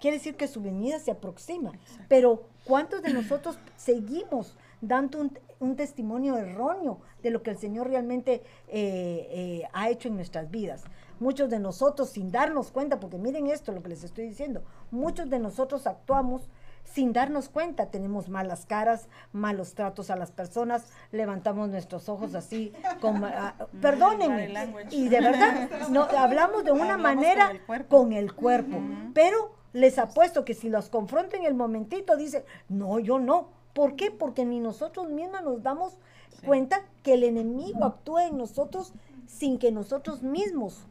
[0.00, 1.72] Quiere decir que su venida se aproxima.
[2.08, 7.88] Pero ¿cuántos de nosotros seguimos dando un, un testimonio erróneo de lo que el Señor
[7.88, 10.82] realmente eh, eh, ha hecho en nuestras vidas?
[11.20, 15.30] Muchos de nosotros sin darnos cuenta, porque miren esto, lo que les estoy diciendo, muchos
[15.30, 16.50] de nosotros actuamos
[16.84, 22.72] sin darnos cuenta, tenemos malas caras, malos tratos a las personas, levantamos nuestros ojos así,
[23.00, 24.52] como, ah, perdónenme,
[24.90, 27.96] y de verdad, no, hablamos de una Hablamos manera con el cuerpo.
[27.96, 28.82] con el cuerpo,
[29.14, 33.48] pero les apuesto que si los confronto en el momentito, dicen, no, yo no.
[33.72, 34.10] ¿Por qué?
[34.10, 35.96] Porque ni nosotros mismas nos damos
[36.44, 38.92] cuenta que el enemigo actúa en nosotros
[39.26, 40.86] sin que nosotros mismos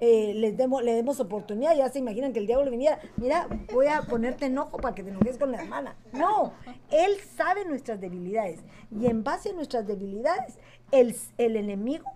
[0.00, 1.74] eh, les demos, le demos oportunidad.
[1.76, 5.10] Ya se imaginan que el diablo viniera, mira, voy a ponerte enojo para que te
[5.10, 5.96] enojes con la hermana.
[6.12, 6.52] No,
[6.90, 10.58] él sabe nuestras debilidades y en base a nuestras debilidades,
[10.92, 12.10] el, el enemigo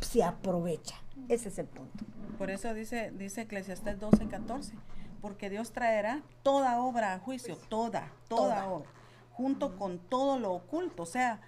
[0.00, 0.96] se aprovecha.
[1.28, 2.04] Ese es el punto.
[2.38, 4.74] Por eso dice, dice Eclesiastés 12, 14,
[5.20, 8.68] porque Dios traerá toda obra a juicio, toda, toda, Toda.
[8.70, 8.90] obra,
[9.32, 11.40] junto con todo lo oculto, o sea,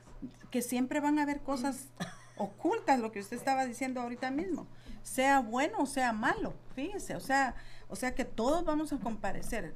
[0.50, 1.88] que siempre van a haber cosas
[2.36, 4.66] ocultas, lo que usted estaba diciendo ahorita mismo,
[5.02, 7.54] sea bueno o sea malo, fíjese, o sea,
[7.88, 9.74] o sea que todos vamos a comparecer.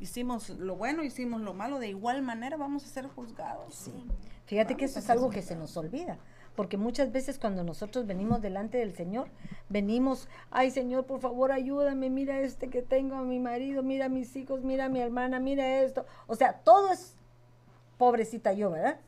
[0.00, 3.90] Hicimos lo bueno, hicimos lo malo, de igual manera vamos a ser juzgados.
[4.46, 6.18] Fíjate que eso es algo que se nos olvida,
[6.56, 9.28] porque muchas veces cuando nosotros venimos delante del Señor,
[9.68, 14.10] venimos, ay Señor, por favor ayúdame, mira este que tengo a mi marido, mira a
[14.10, 16.04] mis hijos, mira a mi hermana, mira esto.
[16.26, 17.16] O sea, todo es
[17.96, 18.98] pobrecita yo, ¿verdad?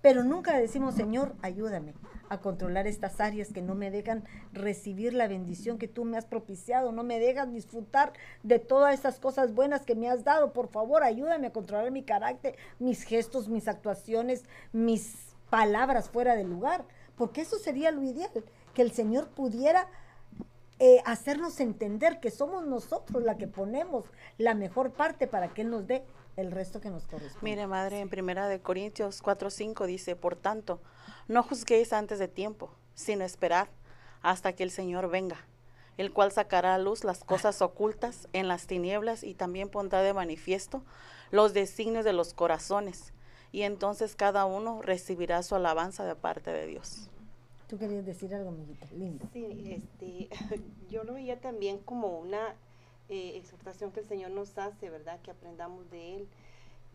[0.00, 1.92] Pero nunca decimos, Señor, ayúdame
[2.28, 6.26] a controlar estas áreas que no me dejan recibir la bendición que tú me has
[6.26, 8.12] propiciado, no me dejan disfrutar
[8.42, 10.52] de todas esas cosas buenas que me has dado.
[10.52, 16.44] Por favor, ayúdame a controlar mi carácter, mis gestos, mis actuaciones, mis palabras fuera de
[16.44, 16.84] lugar,
[17.16, 19.88] porque eso sería lo ideal, que el Señor pudiera
[20.78, 24.04] eh, hacernos entender que somos nosotros la que ponemos
[24.36, 26.04] la mejor parte para que Él nos dé
[26.36, 27.40] el resto que nos corresponde.
[27.42, 30.80] Mire, madre, en primera de Corintios 4:5 dice, por tanto,
[31.28, 33.68] no juzguéis antes de tiempo, sino esperar
[34.22, 35.46] hasta que el Señor venga,
[35.96, 40.12] el cual sacará a luz las cosas ocultas en las tinieblas y también pondrá de
[40.12, 40.84] manifiesto
[41.30, 43.12] los designios de los corazones,
[43.52, 47.08] y entonces cada uno recibirá su alabanza de parte de Dios.
[47.68, 49.26] Tú querías decir algo, amiguita, lindo.
[49.32, 50.28] Sí, este,
[50.90, 52.54] yo lo veía también como una
[53.08, 55.20] eh, exhortación que el Señor nos hace, ¿verdad?
[55.22, 56.28] Que aprendamos de Él.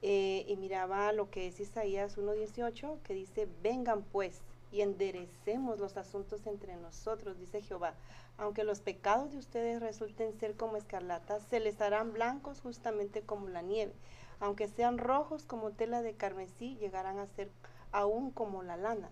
[0.01, 4.41] eh, y miraba lo que es Isaías 1.18, que dice, vengan pues
[4.71, 7.95] y enderecemos los asuntos entre nosotros, dice Jehová.
[8.37, 13.49] Aunque los pecados de ustedes resulten ser como escarlatas, se les harán blancos justamente como
[13.49, 13.93] la nieve.
[14.39, 17.51] Aunque sean rojos como tela de carmesí, llegarán a ser
[17.91, 19.11] aún como la lana.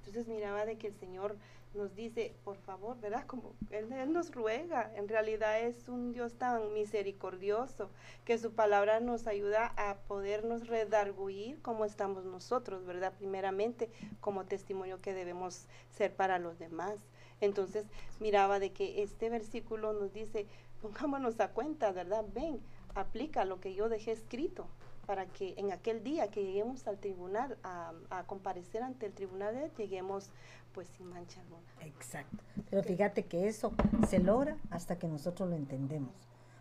[0.00, 1.38] Entonces miraba de que el Señor
[1.76, 3.26] nos dice, por favor, ¿verdad?
[3.26, 7.90] Como él, nos ruega, en realidad es un Dios tan misericordioso
[8.24, 13.12] que su palabra nos ayuda a podernos redarguir como estamos nosotros, ¿verdad?
[13.16, 16.96] Primeramente como testimonio que debemos ser para los demás.
[17.40, 17.84] Entonces
[18.18, 20.46] miraba de que este versículo nos dice,
[20.80, 22.24] pongámonos a cuenta, ¿verdad?
[22.34, 22.60] Ven,
[22.94, 24.66] aplica lo que yo dejé escrito
[25.06, 29.70] para que en aquel día que lleguemos al tribunal, a, a comparecer ante el tribunal,
[29.76, 30.30] lleguemos
[30.72, 31.62] pues sin mancha alguna.
[31.80, 32.36] Exacto.
[32.68, 33.72] Pero fíjate que eso
[34.08, 36.12] se logra hasta que nosotros lo entendemos.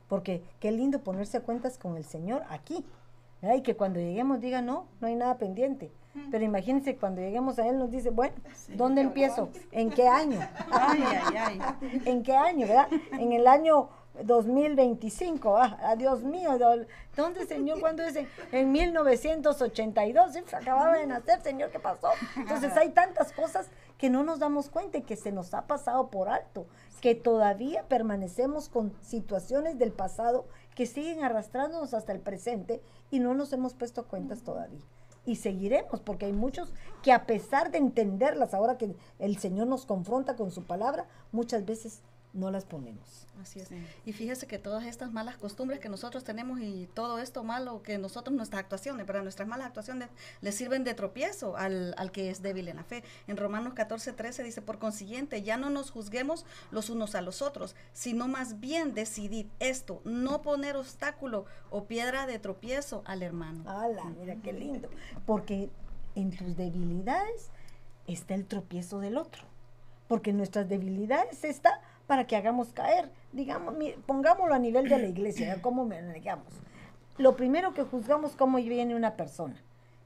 [0.07, 2.85] Porque qué lindo ponerse a cuentas con el Señor aquí.
[3.41, 3.57] ¿verdad?
[3.57, 5.91] Y que cuando lleguemos diga, no, no hay nada pendiente.
[6.31, 8.35] Pero imagínense cuando lleguemos a Él nos dice, bueno,
[8.69, 9.49] ¿dónde empiezo?
[9.71, 10.39] ¿En qué año?
[10.71, 12.01] Ay, ay, ay.
[12.05, 12.87] ¿En qué año, verdad?
[13.19, 13.89] En el año
[14.23, 16.57] 2025, ah, Dios mío,
[17.15, 17.79] ¿dónde, Señor?
[17.79, 18.15] ¿Cuándo es?
[18.15, 20.39] En, en 1982, ¿sí?
[20.53, 22.09] acababa de nacer, Señor, ¿qué pasó?
[22.35, 26.09] Entonces hay tantas cosas que no nos damos cuenta y que se nos ha pasado
[26.09, 26.65] por alto,
[27.01, 30.45] que todavía permanecemos con situaciones del pasado
[30.75, 34.81] que siguen arrastrándonos hasta el presente y no nos hemos puesto cuentas todavía.
[35.25, 39.85] Y seguiremos, porque hay muchos que a pesar de entenderlas, ahora que el Señor nos
[39.85, 42.01] confronta con su palabra, muchas veces
[42.35, 43.27] no las ponemos.
[43.41, 43.69] Así es.
[44.05, 47.97] Y fíjese que todas estas malas costumbres que nosotros tenemos y todo esto malo que
[47.97, 50.09] nosotros, nuestras actuaciones, para nuestras malas actuaciones,
[50.41, 53.03] le sirven de tropiezo al, al que es débil en la fe.
[53.27, 57.41] En Romanos 14, 13 dice, por consiguiente, ya no nos juzguemos los unos a los
[57.41, 63.63] otros, sino más bien decidid esto, no poner obstáculo o piedra de tropiezo al hermano.
[63.69, 64.03] ¡Hala!
[64.19, 64.89] Mira qué lindo.
[65.25, 65.69] Porque
[66.15, 67.49] en tus debilidades
[68.07, 69.43] está el tropiezo del otro.
[70.07, 73.09] Porque en nuestras debilidades está para que hagamos caer.
[73.31, 73.75] Digamos,
[74.05, 75.61] pongámoslo a nivel de la iglesia.
[75.61, 76.47] ¿cómo manejamos?
[77.17, 79.55] Lo primero que juzgamos cómo viene una persona.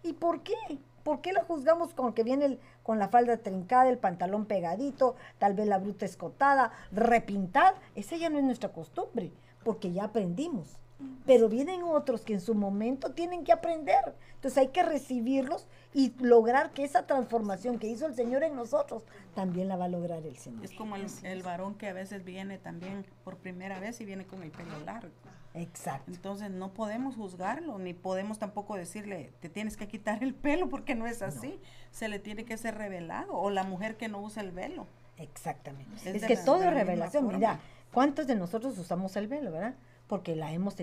[0.04, 0.56] ¿Y por qué?
[1.04, 5.54] ¿Por qué la juzgamos con que viene con la falda trincada, el pantalón pegadito, tal
[5.54, 7.76] vez la bruta escotada, repintada?
[7.96, 9.32] Esa ya no es nuestra costumbre,
[9.64, 10.78] porque ya aprendimos.
[11.26, 14.16] Pero vienen otros que en su momento tienen que aprender.
[14.36, 19.04] Entonces hay que recibirlos y lograr que esa transformación que hizo el Señor en nosotros
[19.36, 20.64] también la va a lograr el Señor.
[20.66, 24.26] Es como el, el varón que a veces viene también por primera vez y viene
[24.26, 25.10] con el pelo largo.
[25.54, 26.12] Exacto.
[26.12, 30.96] Entonces no podemos juzgarlo, ni podemos tampoco decirle, te tienes que quitar el pelo porque
[30.96, 31.60] no es así.
[31.92, 33.34] Se le tiene que ser revelado.
[33.34, 34.86] O la mujer que no usa el velo.
[35.18, 35.92] Exactamente.
[36.18, 37.28] Es que la- todo es revelación.
[37.28, 37.60] Mira,
[37.94, 39.76] ¿cuántos de nosotros usamos el velo, verdad?
[40.10, 40.76] Porque la hemos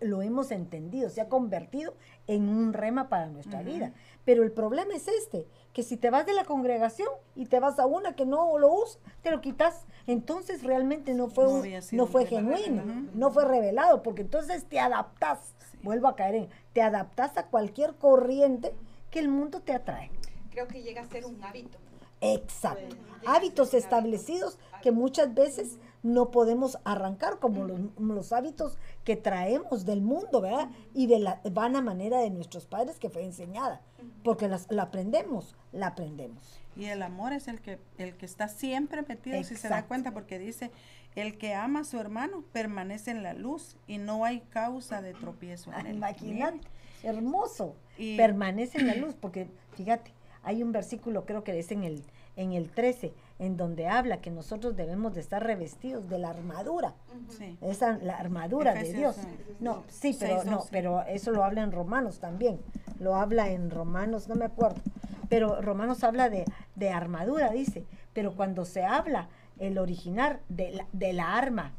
[0.00, 1.94] lo hemos entendido, se ha convertido
[2.26, 3.92] en un rema para nuestra vida.
[4.24, 7.78] Pero el problema es este, que si te vas de la congregación y te vas
[7.78, 9.84] a una que no lo usa, te lo quitas.
[10.06, 11.44] Entonces realmente no fue,
[11.92, 15.78] No un- fue genuino, no fue revelado, porque entonces te adaptas, Sí.
[15.82, 18.72] vuelvo a caer en, te adaptas a cualquier corriente
[19.10, 20.10] que el mundo te atrae.
[20.50, 21.76] Creo que llega a ser un hábito.
[22.22, 22.96] Exacto.
[23.18, 29.84] Pues, Hábitos establecidos que muchas veces no podemos arrancar, como los, los hábitos que traemos
[29.86, 30.68] del mundo, ¿verdad?
[30.94, 33.80] Y de la vana manera de nuestros padres que fue enseñada.
[34.24, 36.58] Porque las- la aprendemos, la aprendemos.
[36.74, 40.12] Y el amor es el que, el que está siempre metido, si se da cuenta,
[40.12, 40.70] porque dice,
[41.14, 45.12] el que ama a su hermano permanece en la luz y no hay causa de
[45.14, 45.96] tropiezo en él.
[45.96, 46.60] Imagínate,
[47.02, 47.76] hermoso.
[47.98, 52.02] Y- Permanece en la luz, porque fíjate, hay un versículo, creo que es en el,
[52.36, 56.94] en el 13, en donde habla que nosotros debemos de estar revestidos de la armadura.
[57.28, 57.56] Sí.
[57.60, 59.16] esa la armadura de Dios.
[59.60, 62.60] No, sí, pero no, pero eso lo habla en Romanos también.
[63.00, 64.80] Lo habla en Romanos, no me acuerdo.
[65.28, 66.44] Pero Romanos habla de,
[66.76, 67.84] de armadura, dice.
[68.12, 69.28] Pero cuando se habla
[69.58, 71.72] el original de la, de la arma,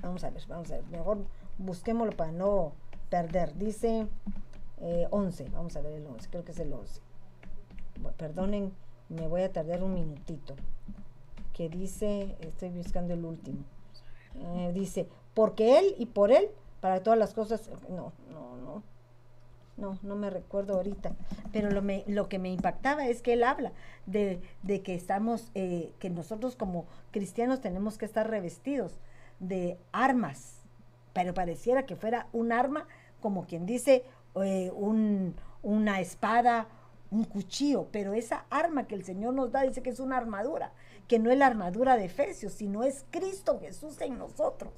[0.00, 1.26] vamos a ver, vamos a ver, mejor
[1.58, 2.72] busquémoslo para no
[3.10, 3.54] perder.
[3.58, 4.06] Dice
[4.80, 7.00] eh, 11, vamos a ver el 11, creo que es el 11.
[8.00, 8.72] Bu- Perdonen,
[9.08, 10.54] me voy a tardar un minutito.
[11.52, 13.58] Que dice, estoy buscando el último.
[14.36, 16.48] Eh, dice, porque Él y por Él,
[16.80, 18.82] para todas las cosas, no, no, no,
[19.76, 21.12] no, no me recuerdo ahorita,
[21.52, 23.72] pero lo, me- lo que me impactaba es que Él habla
[24.06, 28.94] de, de que estamos, eh, que nosotros como cristianos tenemos que estar revestidos
[29.38, 30.62] de armas,
[31.12, 32.86] pero pareciera que fuera un arma,
[33.20, 34.04] como quien dice,
[34.42, 36.66] eh, un, una espada,
[37.12, 40.72] un cuchillo, pero esa arma que el Señor nos da dice que es una armadura,
[41.08, 44.72] que no es la armadura de Efesios, sino es Cristo Jesús en nosotros,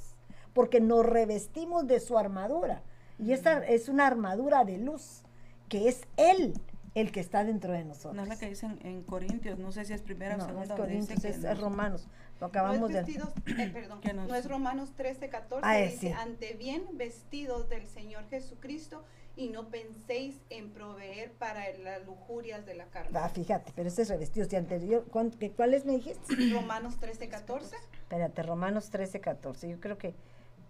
[0.53, 2.83] porque nos revestimos de su armadura.
[3.19, 5.23] Y esta es una armadura de luz,
[5.69, 6.55] que es Él
[6.97, 8.15] el que está dentro de nosotros.
[8.15, 10.63] No es la que dicen en Corintios, no sé si es primera No, o no
[10.63, 10.77] es segunda.
[10.77, 12.07] donde dice Corintios, es, nos- es Romanos.
[12.35, 13.03] Lo No acabamos es de...
[13.03, 16.09] vestidos, eh, perdón, no es Romanos 13, 14, Ah, dice, sí.
[16.13, 19.05] ante bien vestidos del Señor Jesucristo
[19.37, 23.11] y no penséis en proveer para las lujurias de la carne.
[23.19, 24.49] Ah, fíjate, pero ese es revestido.
[24.49, 26.35] Si anterior, ¿cuán- qué- ¿Cuáles me dijiste?
[26.55, 27.77] Romanos 13, 14.
[28.03, 29.69] Espérate, Romanos 13, 14.
[29.69, 30.15] Yo creo que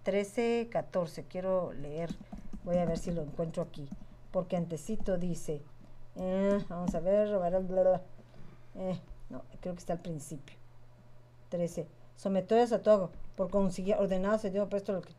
[0.03, 1.25] 13, 14.
[1.25, 2.11] Quiero leer.
[2.65, 3.89] Voy a ver si lo encuentro aquí.
[4.31, 5.63] Porque antecito dice.
[6.17, 7.29] eh, vamos a ver.
[8.77, 9.01] Eh,
[9.31, 10.57] no, creo que está al principio.
[11.51, 11.87] 13.
[12.17, 13.11] Someteos a todo.
[13.37, 15.13] Por consiguiente, ordenado se dio puesto lo que.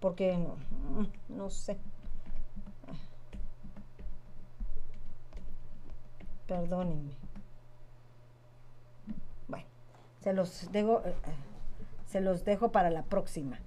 [0.00, 0.56] Porque no,
[1.28, 1.78] no sé.
[6.48, 7.12] Perdónenme.
[9.46, 9.66] Bueno,
[10.22, 11.14] se los dejo, eh, eh,
[12.06, 13.60] se los dejo para la próxima.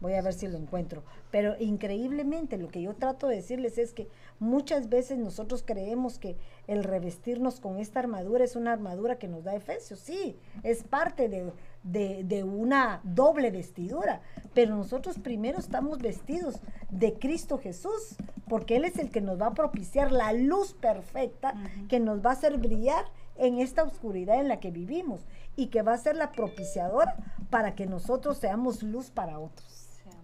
[0.00, 1.02] Voy a ver si lo encuentro.
[1.30, 4.08] Pero increíblemente lo que yo trato de decirles es que
[4.38, 9.44] muchas veces nosotros creemos que el revestirnos con esta armadura es una armadura que nos
[9.44, 9.98] da Efesios.
[9.98, 11.50] Sí, es parte de,
[11.86, 14.20] de- de una doble vestidura.
[14.54, 16.60] Pero nosotros primero estamos vestidos
[16.90, 18.16] de Cristo Jesús,
[18.48, 21.54] porque Él es el que nos va a propiciar la luz perfecta
[21.88, 23.04] que nos va a hacer brillar
[23.36, 25.20] en esta oscuridad en la que vivimos
[25.56, 27.16] y que va a ser la propiciadora
[27.50, 29.66] para que nosotros seamos luz para otros.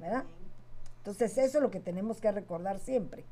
[0.01, 0.25] ¿verdad?
[0.99, 3.25] Entonces eso es lo que tenemos que recordar siempre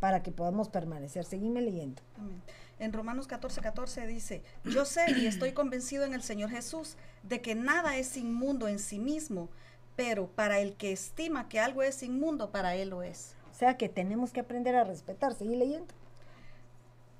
[0.00, 1.24] para que podamos permanecer.
[1.24, 2.02] Seguime leyendo.
[2.18, 2.42] Amén.
[2.82, 7.40] En Romanos 14, 14 dice, yo sé y estoy convencido en el Señor Jesús de
[7.40, 9.50] que nada es inmundo en sí mismo,
[9.94, 13.36] pero para el que estima que algo es inmundo, para él lo es.
[13.52, 15.32] O sea que tenemos que aprender a respetar.
[15.32, 15.94] Seguí leyendo.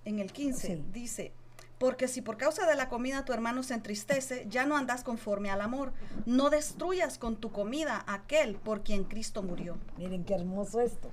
[0.05, 0.85] En el 15 Sí.
[0.93, 1.33] dice,
[1.79, 5.49] porque si por causa de la comida tu hermano se entristece, ya no andas conforme
[5.49, 5.93] al amor.
[6.27, 9.79] No destruyas con tu comida aquel por quien Cristo murió.
[9.97, 11.09] Miren qué hermoso esto.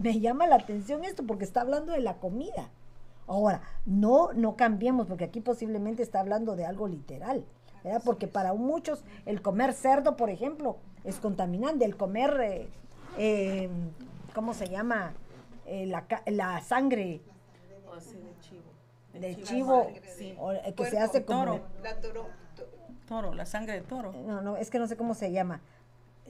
[0.00, 2.68] Me llama la atención esto porque está hablando de la comida.
[3.26, 7.44] Ahora, no, no cambiemos porque aquí posiblemente está hablando de algo literal.
[7.84, 8.02] ¿verdad?
[8.04, 11.84] Porque para muchos el comer cerdo, por ejemplo, es contaminante.
[11.84, 12.68] El comer, eh,
[13.18, 13.68] eh,
[14.34, 15.14] ¿cómo se llama?
[15.66, 17.20] Eh, la, la sangre
[17.88, 18.62] O de chivo.
[19.14, 20.34] de chivo Sí.
[20.38, 21.44] o, eh, que Puerco, se hace como...
[21.44, 21.60] toro.
[21.82, 22.66] La toro, to-
[23.08, 24.12] Toro, la sangre de toro.
[24.12, 25.60] No, no, es que no sé cómo se llama.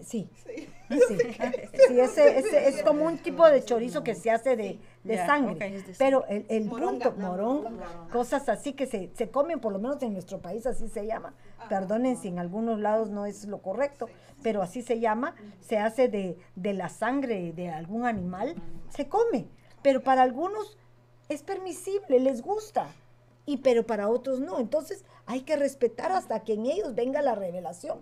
[0.00, 0.28] Sí.
[0.34, 0.68] Sí,
[1.88, 5.84] sí ese, ese es como un tipo de chorizo que se hace de, de sangre.
[5.98, 7.10] Pero el, el Moronga.
[7.10, 7.78] punto, morón,
[8.10, 11.34] cosas así que se, se comen, por lo menos en nuestro país así se llama.
[11.68, 14.08] Perdonen si en algunos lados no es lo correcto,
[14.42, 15.34] pero así se llama.
[15.60, 18.56] Se hace de, de la sangre de algún animal,
[18.88, 19.46] se come.
[19.82, 20.78] Pero para algunos
[21.28, 22.88] es permisible, les gusta.
[23.46, 24.58] Y pero para otros no.
[24.58, 27.98] Entonces hay que respetar hasta que en ellos venga la revelación.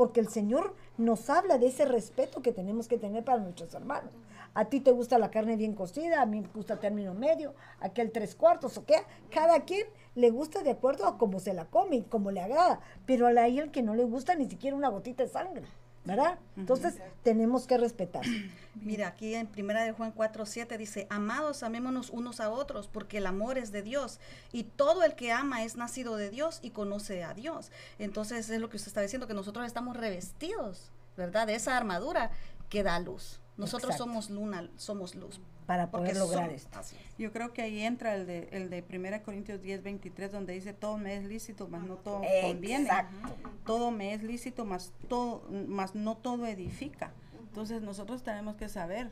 [0.00, 4.10] Porque el Señor nos habla de ese respeto que tenemos que tener para nuestros hermanos.
[4.54, 8.10] A ti te gusta la carne bien cocida, a mí me gusta término medio, aquel
[8.10, 8.94] tres cuartos, o qué.
[9.28, 12.80] Cada quien le gusta de acuerdo a cómo se la come y cómo le agrada.
[13.04, 15.64] Pero a la el que no le gusta ni siquiera una gotita de sangre,
[16.10, 16.38] ¿verdad?
[16.56, 18.24] Entonces tenemos que respetar.
[18.74, 23.18] Mira, aquí en Primera de Juan 4, 7 dice, amados, amémonos unos a otros, porque
[23.18, 24.18] el amor es de Dios,
[24.52, 27.70] y todo el que ama es nacido de Dios y conoce a Dios.
[28.00, 31.46] Entonces es lo que usted está diciendo, que nosotros estamos revestidos, ¿verdad?
[31.46, 32.32] De esa armadura
[32.68, 33.40] que da luz.
[33.56, 34.04] Nosotros Exacto.
[34.04, 35.40] somos luna, somos luz.
[35.70, 36.78] Para porque poder lograr esto.
[36.80, 36.96] así.
[37.16, 40.72] Yo creo que ahí entra el de, el de 1 Corintios 10, 23, donde dice,
[40.72, 42.84] todo me es lícito, mas no todo conviene.
[42.84, 43.16] Exacto.
[43.64, 47.12] Todo me es lícito, mas, todo, mas no todo edifica.
[47.38, 49.10] Entonces nosotros tenemos que saber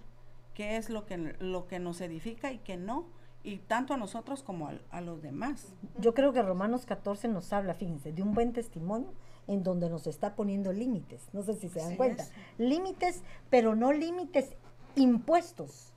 [0.55, 3.07] qué es lo que, lo que nos edifica y qué no,
[3.45, 5.75] y tanto a nosotros como al- a, los demás.
[5.99, 9.13] Yo creo que Romanos 14 nos habla, fíjense, de un buen testimonio
[9.47, 11.29] en donde nos está poniendo límites.
[11.33, 12.25] No sé si se dan cuenta.
[12.25, 12.33] es.
[12.59, 14.57] Límites, pero no límites
[14.97, 15.88] impuestos,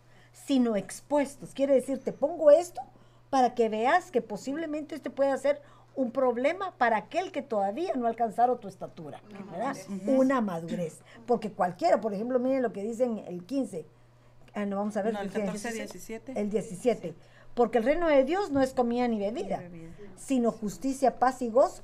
[0.46, 1.54] sino expuestos.
[1.54, 2.82] Quiere decir, te pongo esto
[3.30, 5.62] para que veas que posiblemente este pueda ser
[5.96, 9.22] un problema para aquel que todavía no ha alcanzado tu estatura,
[9.52, 9.76] ¿verdad?
[10.08, 11.00] Una madurez.
[11.26, 13.86] Porque cualquiera, por ejemplo, miren lo que dicen el 15.
[14.54, 15.14] Ah, no, vamos a ver.
[15.14, 15.42] No, el ¿qué?
[15.42, 16.39] 14, 17.
[16.39, 17.14] El 17.
[17.54, 19.92] Porque el reino de Dios no es comida ni bebida, bebida.
[20.16, 21.84] sino justicia, paz y gozo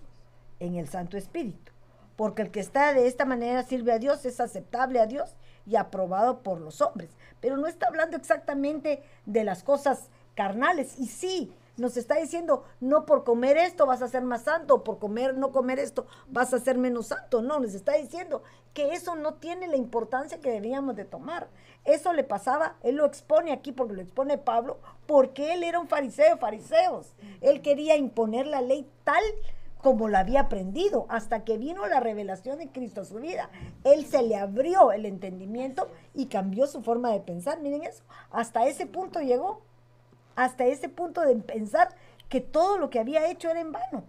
[0.59, 1.71] en el Santo Espíritu.
[2.15, 5.35] Porque el que está de esta manera sirve a Dios, es aceptable a Dios
[5.67, 7.11] y aprobado por los hombres.
[7.41, 10.97] Pero no está hablando exactamente de las cosas carnales.
[10.97, 14.97] Y sí, nos está diciendo, no por comer esto vas a ser más santo, por
[14.97, 17.41] comer, no comer esto vas a ser menos santo.
[17.41, 18.41] No, nos está diciendo
[18.73, 21.49] que eso no tiene la importancia que deberíamos de tomar.
[21.85, 25.87] Eso le pasaba, él lo expone aquí porque lo expone Pablo, porque él era un
[25.87, 27.13] fariseo fariseos.
[27.41, 29.23] Él quería imponer la ley tal
[29.87, 33.49] como lo había aprendido, hasta que vino la revelación de Cristo a su vida.
[33.85, 37.61] Él se le abrió el entendimiento y cambió su forma de pensar.
[37.61, 39.61] Miren eso, hasta ese punto llegó,
[40.35, 41.95] hasta ese punto de pensar
[42.27, 44.03] que todo lo que había hecho era en vano.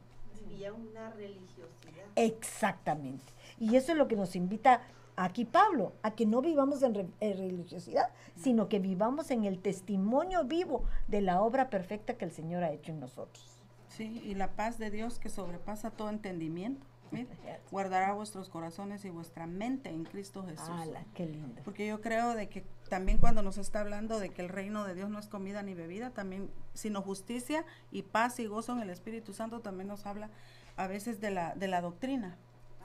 [0.49, 2.07] Vivía una religiosidad.
[2.17, 3.33] Exactamente.
[3.61, 4.81] Y eso es lo que nos invita
[5.15, 9.61] aquí Pablo, a que no vivamos en, re- en religiosidad, sino que vivamos en el
[9.61, 13.58] testimonio vivo de la obra perfecta que el Señor ha hecho en nosotros.
[13.89, 16.87] Sí, y la paz de Dios que sobrepasa todo entendimiento.
[17.11, 17.29] mire,
[17.71, 20.69] guardará vuestros corazones y vuestra mente en Cristo Jesús.
[20.69, 21.61] ¡Hala, qué lindo!
[21.65, 24.95] Porque yo creo de que también cuando nos está hablando de que el reino de
[24.95, 28.91] Dios no es comida ni bebida, también, sino justicia y paz y gozo en el
[28.91, 30.31] Espíritu Santo, también nos habla
[30.77, 32.37] a veces de la, de la doctrina.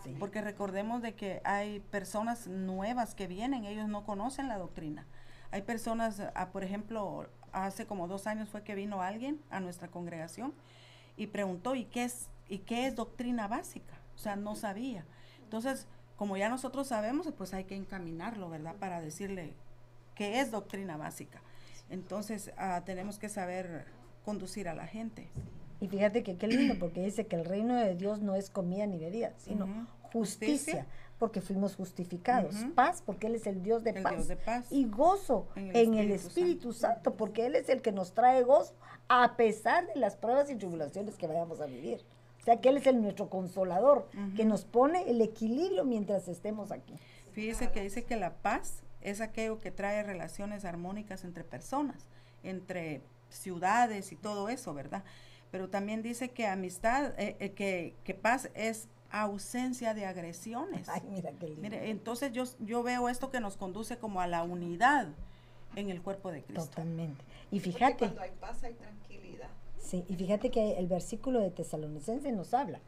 [0.04, 0.16] Sí.
[0.20, 5.06] Porque recordemos de que hay personas nuevas que vienen, ellos no conocen la doctrina.
[5.51, 9.88] Hay personas, ah, por ejemplo, hace como dos años fue que vino alguien a nuestra
[9.88, 10.54] congregación
[11.18, 13.99] y preguntó, ¿y qué es, y qué es doctrina básica?
[14.16, 15.05] O sea, no sabía.
[15.43, 18.76] Entonces, como ya nosotros sabemos, pues hay que encaminarlo, ¿verdad?
[18.76, 19.53] Para decirle
[20.16, 21.41] qué es doctrina básica.
[21.89, 23.86] Entonces, ah, tenemos que saber
[24.24, 25.28] conducir a la gente.
[25.80, 28.88] Y fíjate que qué lindo, porque dice que el reino de Dios no es comida
[28.88, 29.66] ni bebida, sino
[30.14, 30.88] justicia, Justicia.
[31.20, 32.55] porque fuimos justificados.
[32.74, 34.14] Paz, porque Él es el Dios de, El paz.
[34.14, 34.72] Dios de paz.
[34.72, 37.16] Y gozo En en el el, Espíritu Espíritu Santo.
[37.16, 38.74] porque Él es el que nos trae gozo
[39.08, 42.04] a pesar de las pruebas y tribulaciones que vayamos a vivir.
[42.41, 46.72] O sea, que Él es el nuestro consolador, que nos pone el equilibrio mientras estemos
[46.72, 46.93] aquí.
[47.32, 52.06] Fíjese que dice que la paz es aquello que trae relaciones armónicas entre personas,
[52.43, 55.04] entre ciudades y todo eso, ¿verdad?
[55.51, 60.89] Pero también dice que amistad, eh, eh, que, que paz es ausencia de agresiones.
[60.89, 61.62] Ay, mira qué lindo.
[61.62, 65.08] Mire, entonces yo, yo veo esto que nos conduce como a la unidad
[65.76, 66.66] en el cuerpo de Cristo.
[66.66, 67.24] Totalmente.
[67.52, 69.50] Y Porque fíjate, cuando hay paz hay tranquilidad.
[69.78, 72.80] sí, y fíjate que el versículo de Tesalonicense nos habla,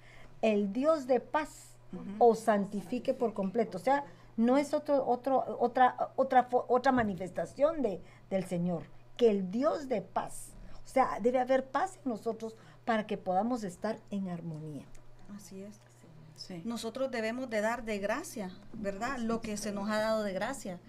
[0.42, 1.76] el Dios de paz
[2.20, 3.78] os santifique por completo.
[3.78, 4.04] O sea,
[4.38, 8.84] no es otro, otro, otra, otra, otra manifestación de, del Señor,
[9.18, 10.50] que el Dios de paz.
[10.84, 14.86] O sea, debe haber paz en nosotros para que podamos estar en armonía.
[15.36, 15.80] Así es.
[16.36, 16.62] Sí.
[16.66, 19.18] Nosotros debemos de dar de gracia, ¿verdad?
[19.20, 20.80] Lo que se nos ha dado de gracia.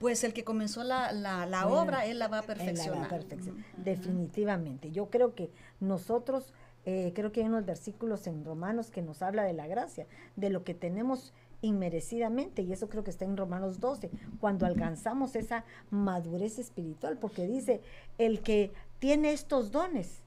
[0.00, 2.54] Pues el que comenzó la, la, la Bueno, obra, él la va a En la-
[2.54, 3.08] la perfeccionar.
[3.08, 3.64] perfección.
[3.76, 4.90] Definitivamente.
[4.90, 6.52] Yo creo que nosotros,
[6.86, 10.48] eh, creo que hay unos versículos en Romanos que nos habla de la gracia, de
[10.50, 11.32] lo que tenemos
[11.62, 17.46] inmerecidamente, y eso creo que está en Romanos 12, cuando alcanzamos esa madurez espiritual, porque
[17.46, 17.82] dice,
[18.16, 20.22] el que tiene estos dones,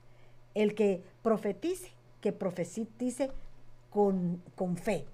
[0.53, 1.89] el que profetice,
[2.21, 3.32] que profetice
[3.89, 5.05] con, con fe,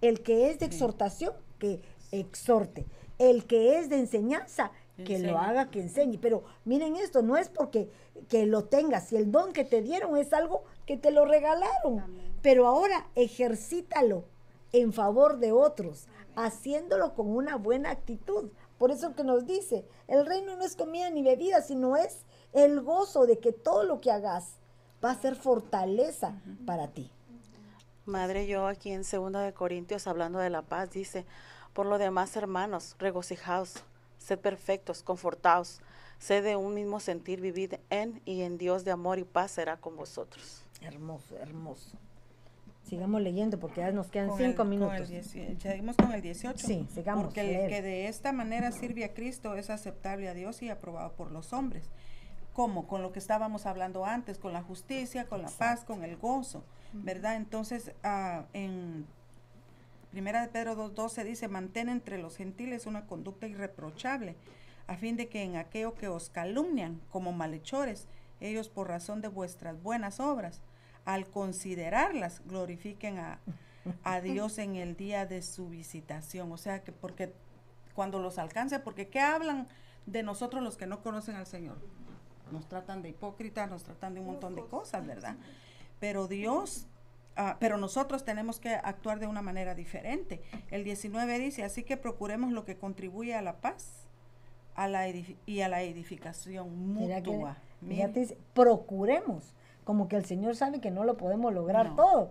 [0.00, 2.84] el que es de exhortación, que exhorte,
[3.18, 4.70] el que es de enseñanza,
[5.04, 6.18] que lo haga, que enseñe.
[6.20, 7.88] Pero miren esto, no es porque
[8.28, 12.04] que lo tengas, si el don que te dieron es algo que te lo regalaron,
[12.42, 14.24] pero ahora ejercítalo
[14.72, 18.50] en favor de otros, haciéndolo con una buena actitud.
[18.76, 22.80] Por eso que nos dice, el reino no es comida ni bebida, sino es el
[22.80, 24.56] gozo de que todo lo que hagas
[25.04, 27.10] va a ser fortaleza para ti.
[28.04, 31.26] Madre, yo aquí en Segunda de Corintios, hablando de la paz, dice,
[31.78, 33.84] por lo demás, hermanos, regocijaos,
[34.18, 35.80] sed perfectos, confortaos,
[36.18, 39.76] sed de un mismo sentir, vivid en y en Dios de amor y paz será
[39.76, 40.64] con vosotros.
[40.80, 41.96] Hermoso, hermoso.
[42.82, 45.06] Sigamos leyendo porque ya nos quedan Con cinco el- minutos.
[45.62, 46.66] seguimos con el 18.
[46.66, 50.60] Sí, sigamos, Porque el que de esta manera sirve a Cristo es aceptable a Dios
[50.62, 51.84] y aprobado por los hombres.
[52.54, 52.88] ¿Cómo?
[52.88, 56.64] Con lo que estábamos hablando antes, con la justicia, con la paz, con el gozo,
[56.92, 57.36] ¿verdad?
[57.36, 59.06] Entonces, ah, en
[60.18, 64.34] Primera de Pedro 2.12 dice, mantén entre los gentiles una conducta irreprochable,
[64.88, 68.08] a fin de que en aquello que os calumnian como malhechores,
[68.40, 70.60] ellos por razón de vuestras buenas obras,
[71.04, 73.38] al considerarlas, glorifiquen a,
[74.02, 76.50] a Dios en el día de su visitación.
[76.50, 77.32] O sea, que porque
[77.94, 79.68] cuando los alcance, porque ¿qué hablan
[80.06, 81.78] de nosotros los que no conocen al Señor?
[82.50, 85.36] Nos tratan de hipócritas, nos tratan de un montón de cosas, ¿verdad?
[86.00, 86.88] Pero Dios
[87.40, 90.42] Ah, pero nosotros tenemos que actuar de una manera diferente.
[90.72, 94.08] El 19 dice, así que procuremos lo que contribuye a la paz
[94.74, 97.56] a la y a la edificación Mira que- mutua.
[97.80, 99.54] mira, te dice, procuremos.
[99.84, 101.96] Como que el Señor sabe que no lo podemos lograr No.
[101.96, 102.30] todo.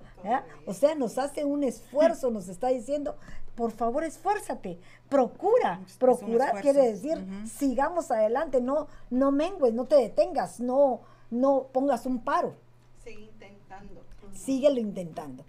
[0.65, 3.15] O sea, nos hace un esfuerzo, nos está diciendo,
[3.55, 4.77] por favor, esfuérzate,
[5.09, 5.79] procura.
[5.85, 10.99] Es- Procurar quiere decir, sigamos adelante, no, no mengues, no te detengas, no,
[11.31, 12.55] no pongas un paro,
[13.03, 14.03] Sigue intentando.
[14.37, 15.43] Síguelo intentando.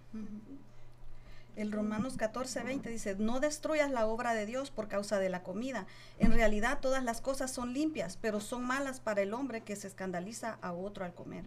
[1.56, 5.42] El Romanos 14, 20 dice, no destruyas la obra de Dios por causa de la
[5.42, 5.86] comida.
[6.20, 9.88] En realidad todas las cosas son limpias, pero son malas para el hombre que se
[9.88, 11.44] escandaliza a otro al comer.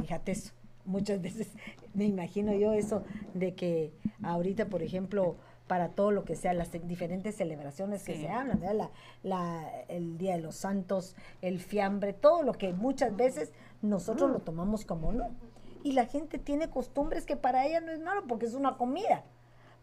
[0.00, 0.52] Fíjate eso.
[0.84, 1.48] muchas veces
[1.94, 3.02] me imagino yo eso
[3.34, 5.36] de que ahorita, por ejemplo,
[5.66, 8.60] para todo lo que sea las diferentes celebraciones que se hablan,
[9.24, 14.38] la- el Día de los Santos, el fiambre, todo lo que muchas veces nosotros lo
[14.38, 15.28] tomamos como no.
[15.88, 19.24] Y la gente tiene costumbres que para ella no es malo porque es una comida.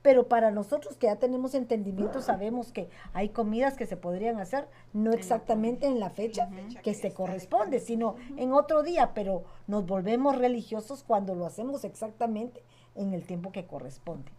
[0.04, 4.68] Pero para nosotros que ya tenemos entendimiento sabemos que hay comidas que se podrían hacer
[4.94, 6.48] no exactamente en la fecha.
[6.84, 12.62] que se corresponde, sino en otro día, pero nos volvemos religiosos cuando lo hacemos exactamente
[12.94, 14.32] en el tiempo que corresponde.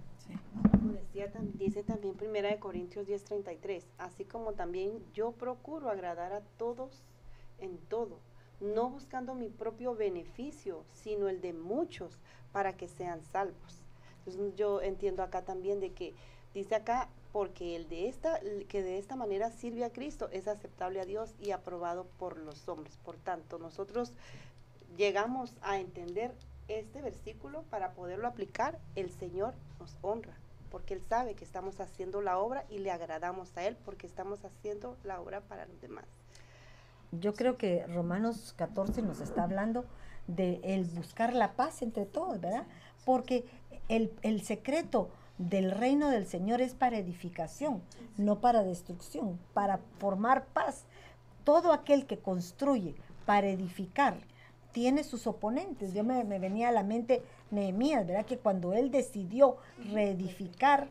[0.70, 6.42] Como decía, dice también Primera de Corintios 10:33, así como también yo procuro agradar a
[6.58, 7.02] todos
[7.58, 8.20] en todo,
[8.60, 12.18] no buscando mi propio beneficio, sino el de muchos
[12.52, 13.82] para que sean salvos.
[14.18, 16.14] Entonces yo entiendo acá también de que
[16.54, 21.00] dice acá porque el de esta que de esta manera sirve a Cristo es aceptable
[21.00, 22.96] a Dios y aprobado por los hombres.
[23.04, 24.12] Por tanto, nosotros
[24.96, 26.32] llegamos a entender
[26.68, 30.34] este versículo para poderlo aplicar, el Señor nos honra,
[30.70, 34.44] porque Él sabe que estamos haciendo la obra y le agradamos a Él porque estamos
[34.44, 36.06] haciendo la obra para los demás.
[37.12, 39.84] Yo creo que Romanos 14 nos está hablando
[40.26, 42.66] de el buscar la paz entre todos, ¿verdad?
[43.04, 43.44] Porque
[43.88, 47.82] el, el secreto del reino del Señor es para edificación,
[48.16, 50.84] no para destrucción, para formar paz.
[51.44, 52.94] Todo aquel que construye
[53.24, 54.16] para edificar
[54.72, 55.94] tiene sus oponentes.
[55.94, 58.26] Yo me, me venía a la mente Nehemías, ¿verdad?
[58.26, 59.56] Que cuando él decidió
[59.92, 60.88] reedificar,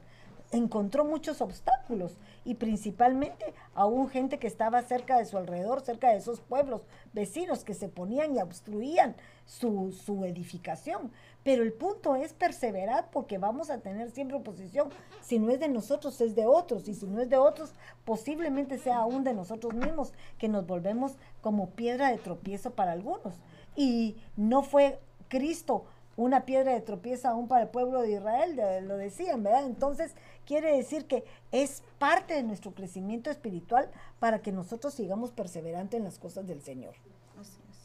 [0.55, 6.17] encontró muchos obstáculos y principalmente aún gente que estaba cerca de su alrededor, cerca de
[6.17, 6.81] esos pueblos
[7.13, 11.11] vecinos que se ponían y obstruían su, su edificación.
[11.43, 14.89] Pero el punto es perseverar porque vamos a tener siempre oposición.
[15.21, 16.87] Si no es de nosotros, es de otros.
[16.87, 21.17] Y si no es de otros, posiblemente sea aún de nosotros mismos que nos volvemos
[21.41, 23.35] como piedra de tropiezo para algunos.
[23.75, 25.85] Y no fue Cristo
[26.17, 29.65] una piedra de tropiezo aún para el pueblo de Israel, de- lo decían, ¿verdad?
[29.65, 30.15] Entonces,
[30.45, 33.89] quiere decir que es parte de nuestro crecimiento espiritual
[34.19, 36.95] para que nosotros sigamos perseverantes en las cosas del Señor.
[37.39, 37.75] Así es.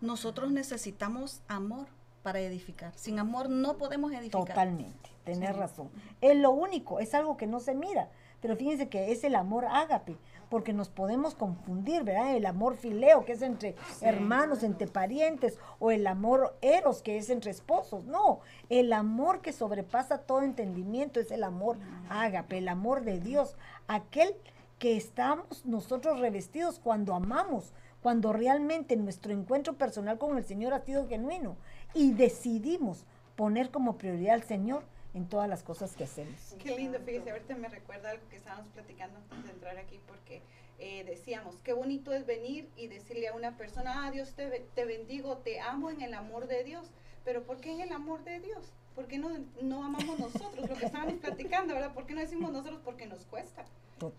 [0.00, 1.86] Nosotros necesitamos amor
[2.22, 2.92] para edificar.
[2.96, 4.44] Sin amor no podemos edificar.
[4.46, 5.56] Totalmente, tenés Sí.
[5.56, 5.90] razón.
[6.20, 8.08] Es lo único, es algo que no se mira,
[8.40, 12.36] pero fíjense que es el amor ágape, porque nos podemos confundir, ¿verdad?
[12.36, 17.30] El amor fileo, que es entre hermanos, entre parientes, o el amor eros, que es
[17.30, 18.04] entre esposos.
[18.04, 21.76] No, el amor que sobrepasa todo entendimiento es el amor
[22.08, 23.56] ágape, el amor de Dios,
[23.88, 24.34] aquel
[24.78, 27.72] que estamos nosotros revestidos cuando amamos,
[28.02, 31.56] cuando realmente nuestro encuentro personal con el Señor ha sido genuino
[31.94, 34.84] y decidimos poner como prioridad al Señor
[35.14, 36.56] en todas las cosas que hacemos.
[36.62, 40.42] Qué lindo, fíjese, ahorita me recuerda algo que estábamos platicando antes de entrar aquí, porque
[40.78, 44.84] eh, decíamos, qué bonito es venir y decirle a una persona, ah, Dios te, te
[44.84, 46.90] bendigo, te amo en el amor de Dios,
[47.24, 48.72] pero ¿por qué en el amor de Dios?
[48.94, 49.30] ¿Por qué no,
[49.62, 50.68] no amamos nosotros?
[50.68, 51.94] Lo que estábamos platicando, ¿verdad?
[51.94, 52.80] ¿Por qué no decimos nosotros?
[52.84, 53.64] Porque nos cuesta.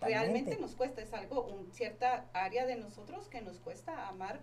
[0.00, 0.58] Totalmente.
[0.58, 4.40] nos cuesta, es algo, un, cierta área de nosotros que nos cuesta amar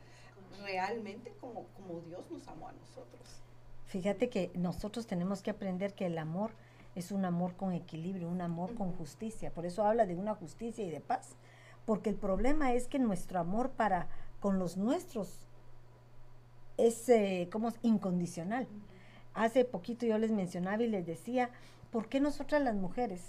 [0.61, 3.42] realmente como, como Dios nos amó a nosotros.
[3.85, 6.51] Fíjate que nosotros tenemos que aprender que el amor
[6.95, 9.51] es un amor con equilibrio, un amor con justicia.
[9.51, 11.35] Por eso habla de una justicia y de paz.
[11.85, 14.07] Porque el problema es que nuestro amor para
[14.39, 15.45] con los nuestros
[16.77, 17.75] es eh, como es?
[17.81, 18.67] incondicional.
[19.33, 21.49] Hace poquito yo les mencionaba y les decía,
[21.91, 23.21] ¿por qué nosotras las mujeres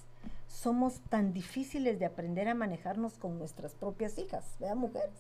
[0.49, 5.19] somos tan difíciles de aprender a manejarnos con nuestras propias hijas, ¿verdad, mujeres?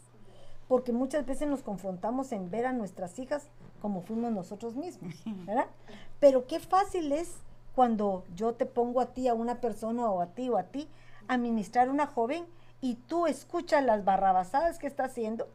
[0.68, 3.48] Porque muchas veces nos confrontamos en ver a nuestras hijas
[3.84, 5.12] como fuimos nosotros mismos,
[5.44, 5.66] ¿verdad?
[6.18, 7.36] Pero qué fácil es
[7.74, 10.88] cuando yo te pongo a ti, a una persona o a ti o a ti,
[11.28, 12.46] a ministrar una joven
[12.80, 15.48] y tú escuchas las barrabasadas que está haciendo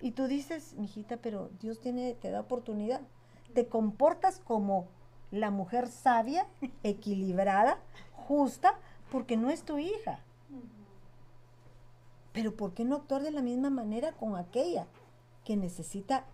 [0.00, 3.02] y tú dices, mijita, pero Dios tiene, te da oportunidad.
[3.54, 4.88] Te comportas como
[5.30, 6.44] la mujer sabia,
[6.82, 7.78] equilibrada,
[8.16, 8.74] justa,
[9.12, 10.18] porque no es tu hija.
[12.32, 14.88] Pero ¿por qué no actuar de la misma manera con aquella
[15.44, 16.24] que necesita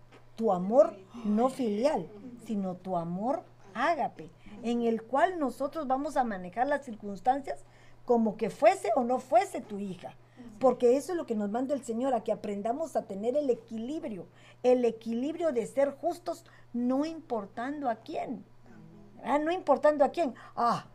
[0.43, 2.09] tu amor no filial,
[2.45, 4.29] sino tu amor ágape,
[4.65, 7.65] en el cual nosotros vamos a manejar las circunstancias
[8.05, 10.17] como que fuese o no fuese tu hija?
[10.59, 13.51] Porque eso es lo que nos manda el Señor, a que aprendamos a tener el
[13.51, 14.27] equilibrio,
[14.65, 18.45] el equilibrio de ser justos, no importando a quién.
[19.23, 20.35] Ah, no importando a quién.
[20.57, 20.87] Ah,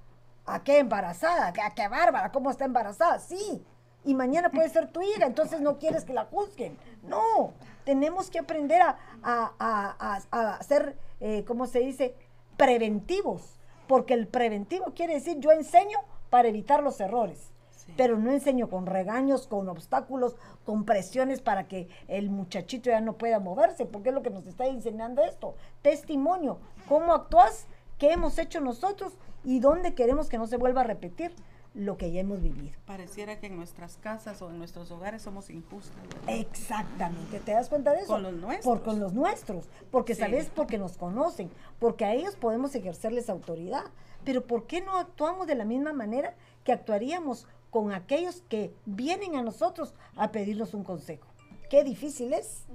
[0.46, 1.54] ¿a qué embarazada?
[1.64, 2.34] ¿A qué bárbara?
[2.34, 3.20] ¿Cómo está embarazada?
[3.20, 3.64] Sí.
[4.04, 6.78] Y mañana puede ser tu hija, entonces no quieres que la juzguen.
[7.04, 7.54] No,
[7.88, 12.16] tenemos que aprender a, a, a, a, ser, eh, ¿cómo se dice?
[12.58, 13.62] Preventivos.
[13.88, 15.98] Porque el preventivo quiere decir yo enseño
[16.30, 17.54] para evitar los errores.
[17.96, 20.36] Pero no enseño con regaños, con obstáculos,
[20.66, 24.46] con presiones para que el muchachito ya no pueda moverse, porque es lo que nos
[24.46, 25.56] está enseñando esto.
[25.82, 26.60] Testimonio,
[26.90, 27.68] cómo actúas,
[27.98, 29.14] qué hemos hecho nosotros
[29.46, 31.34] y dónde queremos que no se vuelva a repetir
[31.74, 32.76] lo que ya hemos vivido.
[32.86, 35.96] Pareciera que en nuestras casas o en nuestros hogares somos injustos.
[36.28, 38.08] Exactamente, ¿te das cuenta de eso?
[38.08, 38.66] Con los nuestros.
[38.66, 40.22] Por, con los nuestros, porque Sí.
[40.22, 41.50] sabes, porque nos conocen,
[41.80, 43.84] porque a ellos podemos ejercerles autoridad.
[44.24, 49.36] Pero ¿por qué no actuamos de la misma manera que actuaríamos con aquellos que vienen
[49.36, 51.28] a nosotros a pedirnos un consejo?
[51.70, 52.66] Qué difícil es.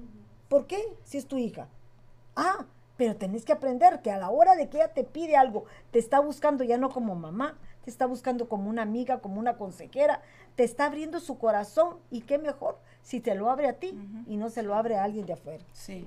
[0.48, 0.80] ¿Por qué?
[1.04, 1.68] Si es tu hija.
[2.36, 2.66] Ah,
[2.96, 5.98] pero tenés que aprender que a la hora de que ella te pide algo, te
[5.98, 10.22] está buscando ya no como mamá, te está buscando como una amiga, como una consejera,
[10.54, 14.36] te está abriendo su corazón y qué mejor si te lo abre a ti y
[14.36, 15.64] no se lo abre a alguien de afuera.
[15.72, 16.06] Sí.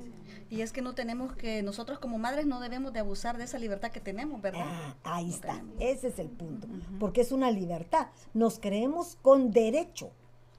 [0.49, 3.59] Y es que no tenemos que, nosotros como madres no debemos de abusar de esa
[3.59, 4.65] libertad que tenemos, ¿verdad?
[4.65, 6.67] Ah, ahí está, ese es el punto,
[6.99, 10.11] porque es una libertad, nos creemos con derecho,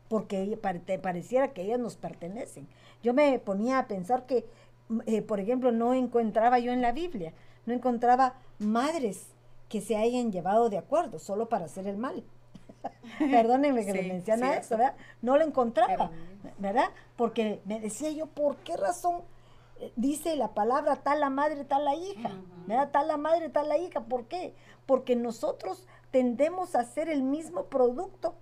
[0.09, 0.59] porque
[1.03, 2.69] pareciera que ellas nos pertenecen.
[3.03, 4.47] Yo me ponía a pensar que,
[5.07, 7.33] eh, por ejemplo, no encontraba yo en la Biblia,
[7.65, 9.36] no encontraba madres
[9.69, 12.25] que se hayan llevado de acuerdo solo para hacer el mal.
[13.19, 14.61] Perdónenme que Sí, menciona cierto.
[14.67, 14.95] eso, ¿verdad?
[15.23, 16.11] No lo encontraba,
[16.59, 16.91] ¿verdad?
[17.17, 19.23] Porque me decía yo, ¿por qué razón
[19.81, 22.31] eh, dice la palabra tal la madre, tal la hija?
[22.67, 22.91] ¿Verdad?
[22.93, 24.01] Tal la madre, tal la hija.
[24.05, 24.55] ¿Por qué?
[24.87, 28.35] Porque nosotros tendemos a ser el mismo producto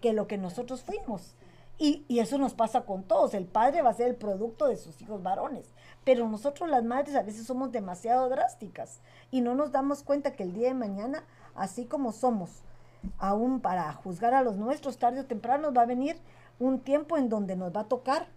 [0.00, 1.34] que lo que nosotros fuimos.
[1.78, 3.32] Y, y eso nos pasa con todos.
[3.34, 5.72] El padre va a ser el producto de sus hijos varones.
[6.04, 10.42] Pero nosotros las madres a veces somos demasiado drásticas y no nos damos cuenta que
[10.44, 11.24] el día de mañana,
[11.54, 12.62] así como somos,
[13.18, 16.16] aún para juzgar a los nuestros, tarde o temprano va a venir
[16.58, 18.28] un tiempo en donde nos va a tocar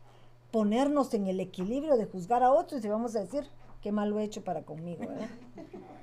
[0.51, 3.43] ponernos en el equilibrio de juzgar a otros y vamos a decir,
[3.81, 5.05] qué mal lo he hecho para conmigo.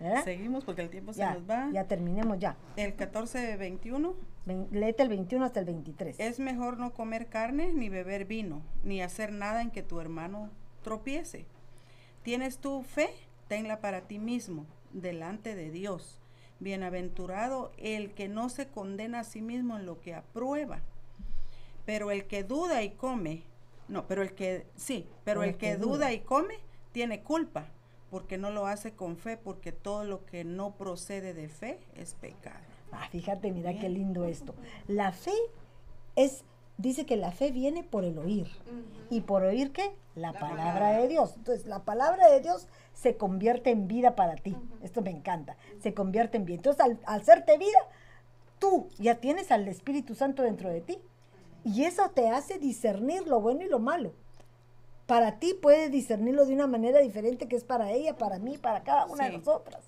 [0.00, 0.24] ¿Verdad?
[0.24, 1.70] Seguimos porque el tiempo se nos va.
[1.72, 2.56] ya terminemos ya.
[2.76, 4.14] El 14-21.
[4.46, 6.18] Ven- léete el 21 hasta el 23.
[6.18, 10.50] Es mejor no comer carne ni beber vino, ni hacer nada en que tu hermano
[10.82, 11.46] tropiece.
[12.22, 13.10] ¿Tienes tu fe?
[13.48, 16.18] Tenla para ti mismo, delante de Dios.
[16.60, 20.80] Bienaventurado el que no se condena a sí mismo en lo que aprueba.
[21.86, 23.42] Pero el que duda y come,
[23.88, 26.58] no, pero el que, sí, pero el que duda y come
[26.92, 27.66] tiene culpa,
[28.10, 32.14] porque no lo hace con fe, porque todo lo que no procede de fe es
[32.14, 32.60] pecado.
[32.92, 34.54] Ah, fíjate, mira qué lindo esto.
[34.86, 35.32] La fe
[36.16, 36.44] es,
[36.80, 38.48] dice que la fe viene por el oír.
[39.10, 39.94] ¿Y por oír qué?
[40.14, 41.34] La, palabra de Dios.
[41.36, 44.56] Entonces, la palabra de Dios se convierte en vida para ti.
[44.82, 45.56] Esto me encanta.
[45.80, 46.56] Se convierte en vida.
[46.56, 47.78] Entonces, al, al hacerte vida,
[48.58, 50.98] tú ya tienes al Espíritu Santo dentro de ti.
[51.64, 54.12] Y eso te hace discernir lo bueno y lo malo.
[55.06, 58.82] Para ti puedes discernirlo de una manera diferente que es para ella, para mí, para
[58.84, 59.82] cada una de nosotras.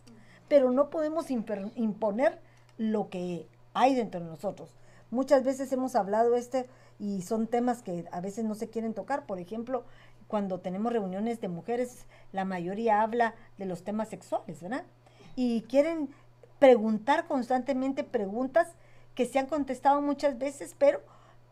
[0.48, 2.40] Pero no podemos imponer
[2.76, 4.74] lo que hay dentro de nosotros.
[5.10, 6.66] Muchas veces hemos hablado este
[7.02, 9.26] y son temas que a veces no se quieren tocar.
[9.26, 9.82] Por ejemplo,
[10.28, 14.84] cuando tenemos reuniones de mujeres, la mayoría habla de los temas sexuales, ¿verdad?
[15.34, 16.10] Y quieren
[16.60, 18.68] preguntar constantemente preguntas
[19.16, 21.00] que se han contestado muchas veces, pero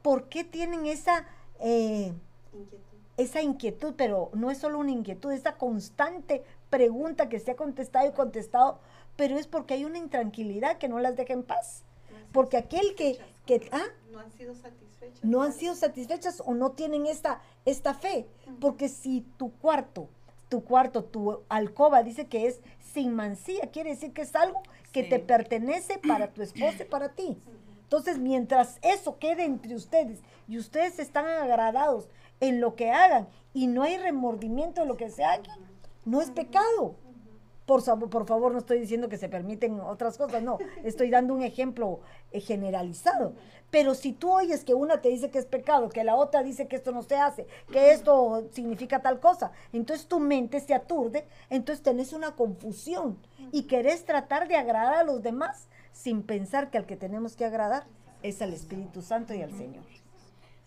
[0.03, 1.27] ¿por qué tienen esa,
[1.59, 2.13] eh,
[3.17, 3.95] esa inquietud?
[3.97, 8.79] Pero no es solo una inquietud, esa constante pregunta que se ha contestado y contestado,
[9.17, 11.83] pero es porque hay una intranquilidad que no las deja en paz.
[12.33, 13.19] Porque aquel que,
[13.59, 13.83] que ah,
[14.13, 15.25] No han sido satisfechos.
[15.25, 18.27] no han sido satisfechas o no tienen esta, esta fe.
[18.61, 20.09] Porque si tu cuarto,
[20.49, 22.61] tu cuarto, tu alcoba dice que es
[22.93, 25.09] sin mancilla, quiere decir que es algo que Sí.
[25.11, 27.39] te pertenece para tu esposa y para ti.
[27.83, 32.09] Entonces, mientras eso quede entre ustedes y ustedes están agradados
[32.41, 35.57] en lo que hagan y no hay remordimiento en lo que se haga,
[36.05, 36.95] no es pecado.
[37.71, 41.45] Por, por favor, no estoy diciendo que se permiten otras cosas, no, estoy dando un
[41.45, 42.01] ejemplo
[42.33, 43.33] eh, generalizado.
[43.71, 46.67] Pero si tú oyes que una te dice que es pecado, que la otra dice
[46.67, 51.29] que esto no se hace, que esto significa tal cosa, entonces tu mente se aturde,
[51.49, 53.17] entonces tenés una confusión
[53.53, 57.45] y querés tratar de agradar a los demás sin pensar que al que tenemos que
[57.45, 57.85] agradar
[58.25, 59.85] es al Espíritu Santo y al Señor.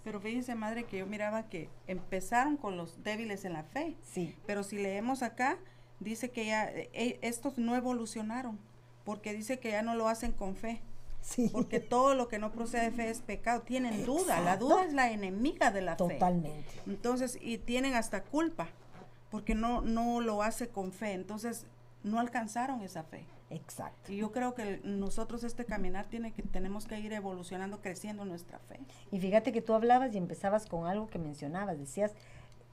[0.06, 3.98] Pero fíjese, madre, que yo miraba que empezaron con los débiles en la fe.
[4.04, 4.38] Sí.
[4.46, 5.58] Pero si leemos acá,
[6.04, 8.60] dice que ya eh, eh, estos no evolucionaron,
[9.04, 10.82] porque dice que ya no lo hacen con fe.
[11.22, 11.50] Sí.
[11.54, 13.62] Porque todo lo que no procede de fe es pecado.
[13.62, 14.42] Tienen duda.
[14.42, 16.16] La duda es la enemiga de la fe.
[16.16, 16.70] Totalmente.
[16.86, 18.68] Entonces, y tienen hasta culpa,
[19.32, 21.14] porque no, no lo hace con fe.
[21.14, 21.66] Entonces,
[22.04, 23.26] no alcanzaron esa fe.
[23.50, 24.12] Exacto.
[24.12, 28.60] Y yo creo que nosotros este caminar tiene que, tenemos que ir evolucionando, creciendo nuestra
[28.60, 28.80] fe.
[29.12, 32.14] Y fíjate que tú hablabas y empezabas con algo que mencionabas, decías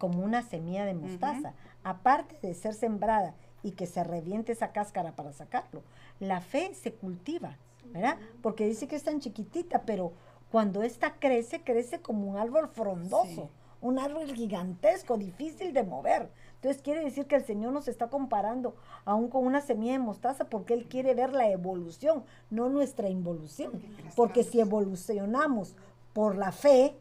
[0.00, 1.54] como una semilla de mostaza.
[1.84, 5.84] Aparte de ser sembrada y que se reviente esa cáscara para sacarlo,
[6.18, 7.56] la fe se cultiva
[7.92, 8.18] ¿verdad?
[8.42, 10.12] Porque dice que es tan chiquitita, pero
[10.50, 16.30] cuando esta crece, crece como un árbol frondoso, un árbol gigantesco, difícil de mover.
[16.56, 18.74] Entonces quiere decir que el Señor nos está comparando
[19.04, 23.82] aún con una semilla de mostaza porque Él quiere ver la evolución, no nuestra involución.
[24.16, 25.74] Porque si evolucionamos
[26.12, 26.94] por la fe,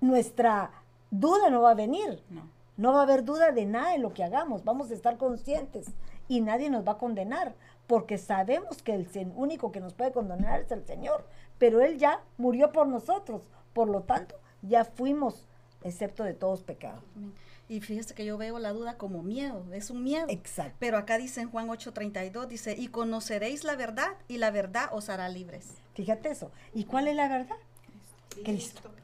[0.00, 0.70] nuestra
[1.12, 2.20] duda no va a venir.
[2.30, 2.50] No.
[2.76, 4.64] No va a haber duda de nada en lo que hagamos.
[4.64, 5.86] Vamos a estar conscientes
[6.26, 7.54] y nadie nos va a condenar
[7.86, 9.06] porque sabemos que el
[9.36, 11.24] único que nos puede condenar es el Señor.
[11.58, 13.42] Pero Él ya murió por nosotros.
[13.74, 15.46] Por lo tanto, ya fuimos
[15.84, 17.04] excepto de todos pecados.
[17.68, 20.26] Y fíjese que yo veo la duda como miedo, es un miedo.
[20.28, 20.76] Exacto.
[20.78, 25.08] Pero acá dice en Juan 8:32, dice, y conoceréis la verdad y la verdad os
[25.08, 25.74] hará libres.
[25.94, 26.50] Fíjate eso.
[26.74, 27.56] ¿Y cuál es la verdad?
[28.44, 28.82] Cristo.
[28.82, 29.01] Cristo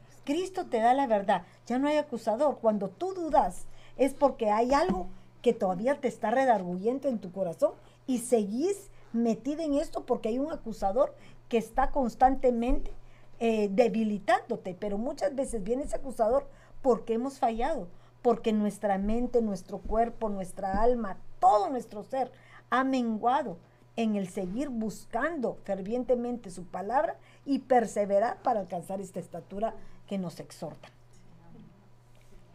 [0.69, 1.43] te da la verdad.
[1.65, 2.59] Ya no hay acusador.
[2.59, 3.65] Cuando tú dudas
[3.97, 5.07] es porque hay algo
[5.41, 7.73] que todavía te está redarguyendo en tu corazón
[8.05, 11.15] y seguís metida en esto porque hay un acusador
[11.47, 12.91] que está constantemente
[13.39, 14.75] eh, debilitándote.
[14.79, 16.47] Pero muchas veces viene ese acusador
[16.81, 17.87] porque hemos fallado,
[18.21, 22.31] porque nuestra mente, nuestro cuerpo, nuestra alma, todo nuestro ser
[22.69, 23.57] ha menguado
[23.95, 29.73] en el seguir buscando fervientemente su palabra y perseverar para alcanzar esta estatura
[30.09, 30.89] que nos exhorta.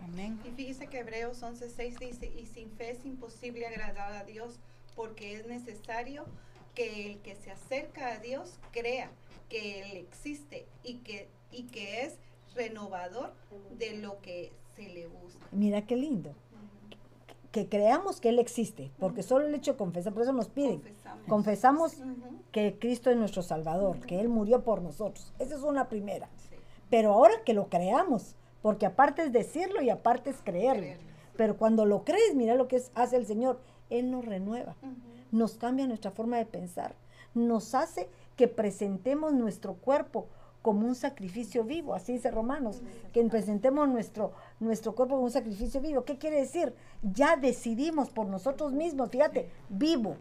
[0.03, 0.39] Amén.
[0.45, 4.59] Y fíjese que Hebreos 11:6 dice, y sin fe es imposible agradar a Dios,
[4.97, 6.25] porque es necesario
[6.75, 9.11] que el que se acerca a Dios crea
[9.49, 12.17] que Él existe y que, y que es
[12.55, 13.33] renovador
[13.79, 15.47] de lo que se le busca.
[15.53, 16.35] Mira qué lindo.
[17.53, 20.83] Que creamos que Él existe, porque solo el hecho de confesar, por eso nos piden,
[21.29, 21.93] Confesamos.
[22.51, 25.33] que Cristo es nuestro Salvador, que Él murió por nosotros.
[25.39, 26.29] Esa es una primera.
[26.37, 26.54] Sí.
[26.95, 30.83] Pero ahora que lo creamos, porque aparte es decirlo y aparte es creerlo.
[30.83, 31.05] Creerlo.
[31.37, 33.59] Pero cuando lo crees, mira lo que es- hace el Señor.
[33.91, 34.77] Él nos renueva,
[35.33, 36.95] nos cambia nuestra forma de pensar,
[37.35, 40.29] nos hace que presentemos nuestro cuerpo
[40.63, 42.81] como un sacrificio vivo, así dice Romanos,
[43.13, 44.31] que presentemos nuestro,
[44.61, 46.05] nuestro cuerpo como un sacrificio vivo.
[46.05, 46.75] ¿Qué quiere decir?
[47.03, 50.15] Ya decidimos por nosotros mismos, fíjate, vivo.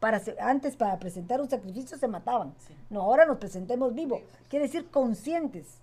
[0.00, 2.54] Para, antes para presentar un sacrificio se mataban.
[2.88, 4.22] No, ahora nos presentemos vivo.
[4.48, 5.82] Quiere decir conscientes,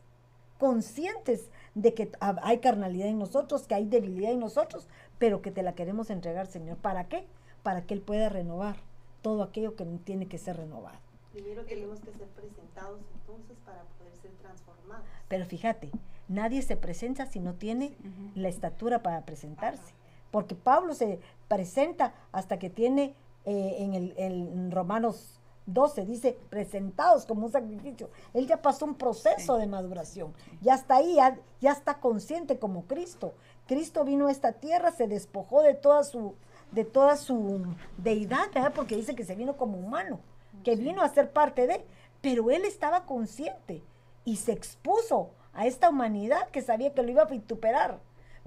[0.68, 4.88] conscientes de que ha- hay carnalidad en nosotros, que hay debilidad en nosotros,
[5.20, 6.78] pero que te la queremos entregar, Señor.
[6.78, 7.26] ¿Para qué?
[7.64, 8.78] Para que Él pueda renovar
[9.22, 10.98] todo aquello que tiene que ser renovado.
[11.34, 15.04] Primero tenemos que ser presentados entonces para poder ser transformados.
[15.28, 15.92] Pero fíjate,
[16.30, 17.94] nadie se presenta si no tiene
[18.34, 19.94] la estatura para presentarse.
[20.32, 27.26] Porque Pablo se presenta hasta que tiene eh, en el en Romanos 12, dice, presentados
[27.26, 28.10] como un sacrificio.
[28.34, 30.34] Él ya pasó un proceso de maduración.
[30.62, 33.34] Ya está ahí, ya, ya está consciente como Cristo.
[33.68, 36.36] Cristo vino a esta tierra, se despojó de toda su
[36.74, 37.66] de toda su
[37.98, 38.74] deidad, ¿verdad?
[38.76, 40.20] Porque dice que se vino como humano,
[40.64, 41.86] que vino a ser parte de,
[42.22, 43.84] pero él estaba consciente
[44.26, 48.00] y se expuso a esta humanidad que sabía que lo iba a vituperar.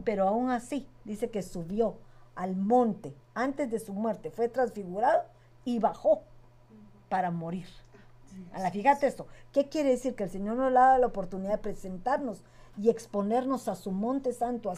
[0.04, 1.98] Pero aún así, dice que subió
[2.34, 5.22] al monte antes de su muerte, fue transfigurado
[5.64, 6.22] y bajó
[7.08, 7.66] para morir.
[8.52, 10.14] A la, fíjate esto, ¿qué quiere decir?
[10.14, 12.42] Que el Señor nos da la oportunidad de presentarnos
[12.78, 14.76] y exponernos a su monte santo, a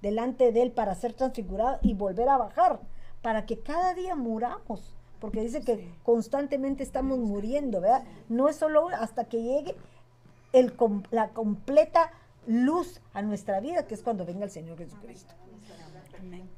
[0.00, 2.80] delante de Él para ser transfigurado y volver a bajar,
[3.22, 8.04] para que cada día muramos, porque dice que constantemente estamos muriendo, ¿verdad?
[8.28, 9.76] No es solo hasta que llegue
[10.52, 10.74] el,
[11.10, 12.12] la completa
[12.46, 15.34] luz a nuestra vida, que es cuando venga el Señor Jesucristo.
[16.18, 16.48] Amén.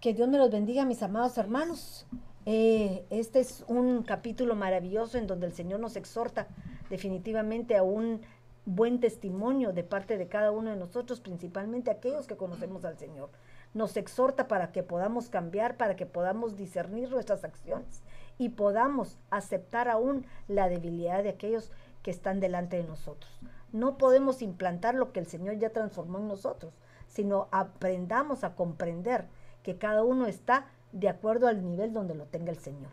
[0.00, 2.06] Que Dios me los bendiga, mis amados hermanos.
[2.46, 6.48] Eh, este es un capítulo maravilloso en donde el Señor nos exhorta
[6.88, 8.22] definitivamente a un
[8.64, 13.30] buen testimonio de parte de cada uno de nosotros, principalmente aquellos que conocemos al Señor.
[13.74, 18.02] Nos exhorta para que podamos cambiar, para que podamos discernir nuestras acciones
[18.38, 21.70] y podamos aceptar aún la debilidad de aquellos
[22.02, 23.30] que están delante de nosotros.
[23.72, 26.72] No podemos implantar lo que el Señor ya transformó en nosotros,
[27.06, 29.28] sino aprendamos a comprender
[29.62, 32.90] que cada uno está de acuerdo al nivel donde lo tenga el Señor.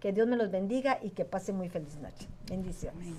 [0.00, 2.26] Que Dios me los bendiga y que pase muy feliz noche.
[2.48, 3.08] Bendiciones.
[3.08, 3.16] Amén.